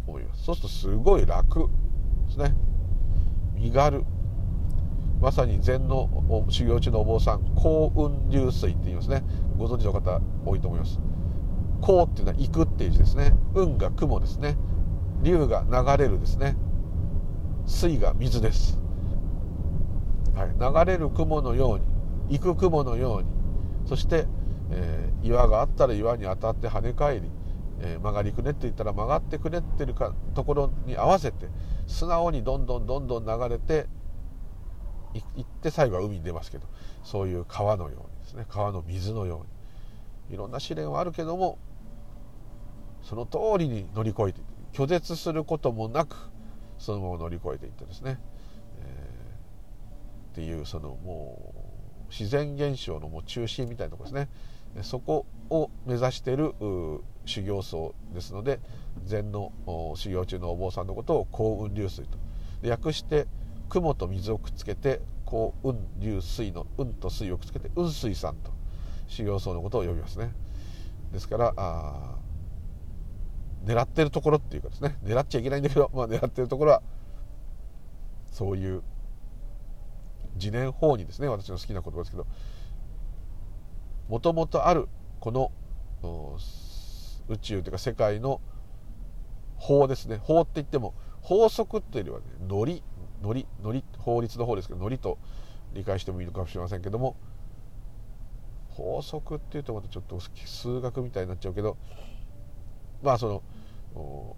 [0.07, 0.45] 思います。
[0.45, 1.69] そうするとすごい楽
[2.27, 2.55] ですね。
[3.55, 4.05] 身軽。
[5.21, 9.25] まさに禅の修行中のお坊さん幸運流水って言いますね。
[9.59, 11.01] ご存知の方多いと思います。
[11.81, 13.35] 幸っていうのは行くっていう字ですね。
[13.55, 14.57] 運が雲ですね。
[15.23, 16.57] 流が流れるですね。
[17.69, 18.79] 水が水です、
[20.35, 21.79] はい、流れる雲のよう
[22.31, 23.29] に行く雲のように
[23.87, 24.27] そして、
[24.71, 27.31] えー、岩があったら岩に当たって跳ね返り、
[27.81, 31.47] えー、曲がりくねって言ったら曲がってくねってるかところに合わせて
[31.87, 33.87] 素直にどんどんどんどん流れて
[35.15, 36.67] 行って最後は海に出ますけど
[37.03, 39.47] そういう川のようにですね川の水のよ
[40.29, 41.59] うにいろんな試練はあるけども
[43.03, 44.41] その通りに乗り越えて
[44.73, 46.17] 拒絶することもなく
[46.79, 48.19] そのまま乗り越えていってですね、
[48.81, 51.55] えー、っていうそのも
[52.09, 54.29] う自然現象のもう中心みたいなとこですね。
[54.83, 56.55] そこを目指してる
[57.29, 58.59] 修行僧ですので
[59.05, 59.53] 禅の
[59.95, 62.19] 修行中のお坊さんのことを幸運流水と。
[62.69, 63.27] 訳して
[63.69, 68.51] 雲と水をくっつけて幸運流水の運と水をくっつけて雲水さんと
[69.07, 70.33] 修行僧のことを呼びますね。
[71.13, 72.17] ですからあ
[73.65, 74.97] 狙ってるところっていうかですね。
[75.05, 76.83] 狙っちゃいけないんだけど、まあ、狙ってるところは
[78.33, 78.83] そういう
[80.35, 82.27] 自然法にですね私の好きな言葉ですけど
[84.09, 84.89] もともとある
[85.21, 85.53] この
[87.29, 88.41] 宇宙というか世界の
[89.57, 90.19] 法ですね。
[90.23, 92.83] 法って言っても法則っていうよりはねノリ
[93.23, 95.19] ノリノリ法律の方ですけどノリと
[95.75, 97.17] 理解してもいいのかもしれませんけども
[98.71, 101.77] 法則っていうとまたちょっと数学みたいになっちゃうけど
[103.03, 103.43] まあそ
[103.95, 104.37] の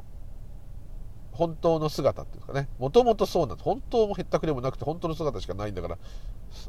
[1.32, 3.64] 本当の姿っていうかねもともとそうなんです。
[3.64, 5.98] 本当もへったくれもなくて本当の姿しかないんだから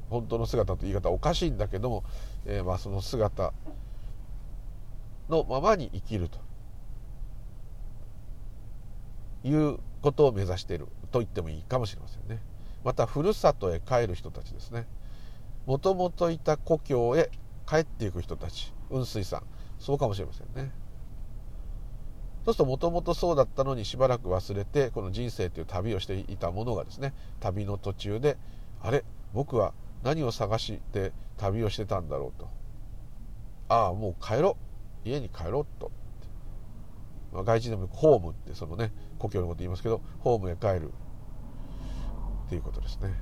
[0.09, 2.03] 本当の姿という言い方はおかしいんだけども、
[2.45, 3.53] えー、まあその姿
[5.31, 6.37] のままに生きると。
[9.43, 10.87] いうことを目指している。
[11.11, 12.41] と言ってもいいかもしれませんね。
[12.83, 14.85] またふるさとへ帰る人たちですね。
[15.65, 17.31] もともといた故郷へ
[17.67, 18.73] 帰っていく人たち。
[18.89, 19.43] 雲水さん
[19.79, 20.71] そうかもしれませんね。
[22.45, 28.37] そうするともともとそうだったのにしばらく忘れてこの人生という旅をしていたものがですね旅の途中で
[28.81, 29.03] あれ？
[29.33, 29.73] 僕は
[30.03, 32.49] 何を探して旅をしてたんだろうと。
[33.69, 34.70] ああもう帰ろう。
[35.03, 35.91] 家に帰ろうと、
[37.33, 40.91] まあ、外人でもホームってそのね故郷のこと言いますけどホームへ帰る
[42.45, 43.13] っていうことですね。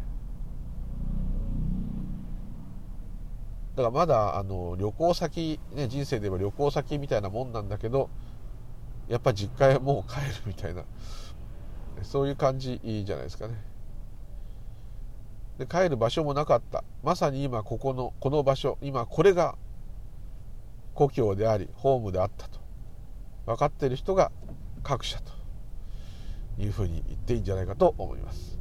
[3.75, 8.09] だからまだあの旅行先、ね、人生で言えば旅行先みたいなもんなんだけど
[9.07, 10.83] やっぱ実家へもう帰るみたいな
[12.03, 13.55] そういう感じじゃないですかね。
[15.57, 16.83] で帰る場所もなかった。
[17.03, 19.55] まさに今ここのこの場所今これが
[20.93, 22.59] 故郷でありホームであったと。
[23.45, 24.31] 分かっている人が
[24.83, 25.31] 各社と
[26.59, 28.59] いうふうに言っていいんじゃないかと思います。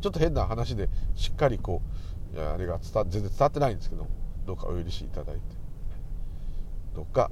[0.00, 1.82] ちょっと変な話でしっかりこ
[2.34, 4.06] うあれが伝全然伝わってないんですけど
[4.46, 5.42] どうかお許しいただいて。
[6.94, 7.30] どうか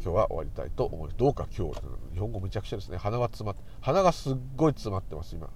[0.00, 1.16] 今日は終わりたいと思います。
[1.16, 1.80] どうか今日
[2.14, 2.96] 日本語めちゃくちゃですね。
[2.96, 5.50] 鼻が詰まって鼻がすっごい詰まってます今。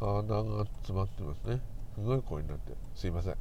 [0.00, 1.60] 鼻が詰まってますね。
[1.94, 2.74] すごい声になって。
[2.94, 3.36] すいません、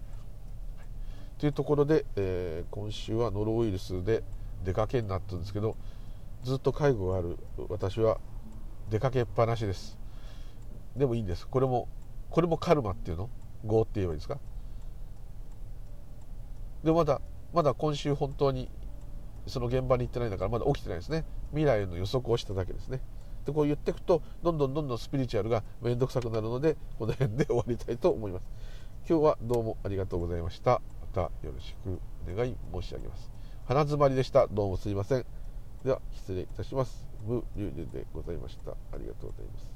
[1.37, 4.23] というところで、えー、今週はノロウイルスで
[4.63, 5.75] 出かけになったんですけど
[6.43, 7.37] ずっと介護がある
[7.69, 8.19] 私は
[8.89, 9.97] 出かけっぱなしです。
[10.95, 11.47] でもいいんです。
[11.47, 11.89] これも
[12.29, 13.29] これもカルマっていうの？
[13.63, 14.37] 業って言えばいいですか？
[16.83, 17.19] でまだ
[17.53, 18.69] まだ今週本当に
[19.47, 21.25] その現場に行ってないんだからまだ起きてないですね。
[21.49, 23.01] 未来の予測をしただけですね。
[23.45, 28.45] でこう言っていくとどんどんどんどんスピリチュアルが面倒くさくなるのでこの辺で終わりたいと思います。
[29.09, 30.81] 今日はどうもありがとうございました。
[31.15, 31.99] たよろしく
[32.29, 33.31] お願い申し上げます。
[33.65, 34.47] 鼻詰まりでした。
[34.47, 35.25] どうもすいません。
[35.85, 37.07] では失礼いたします。
[37.25, 38.71] ブリューでございました。
[38.71, 39.74] ありがとうございます。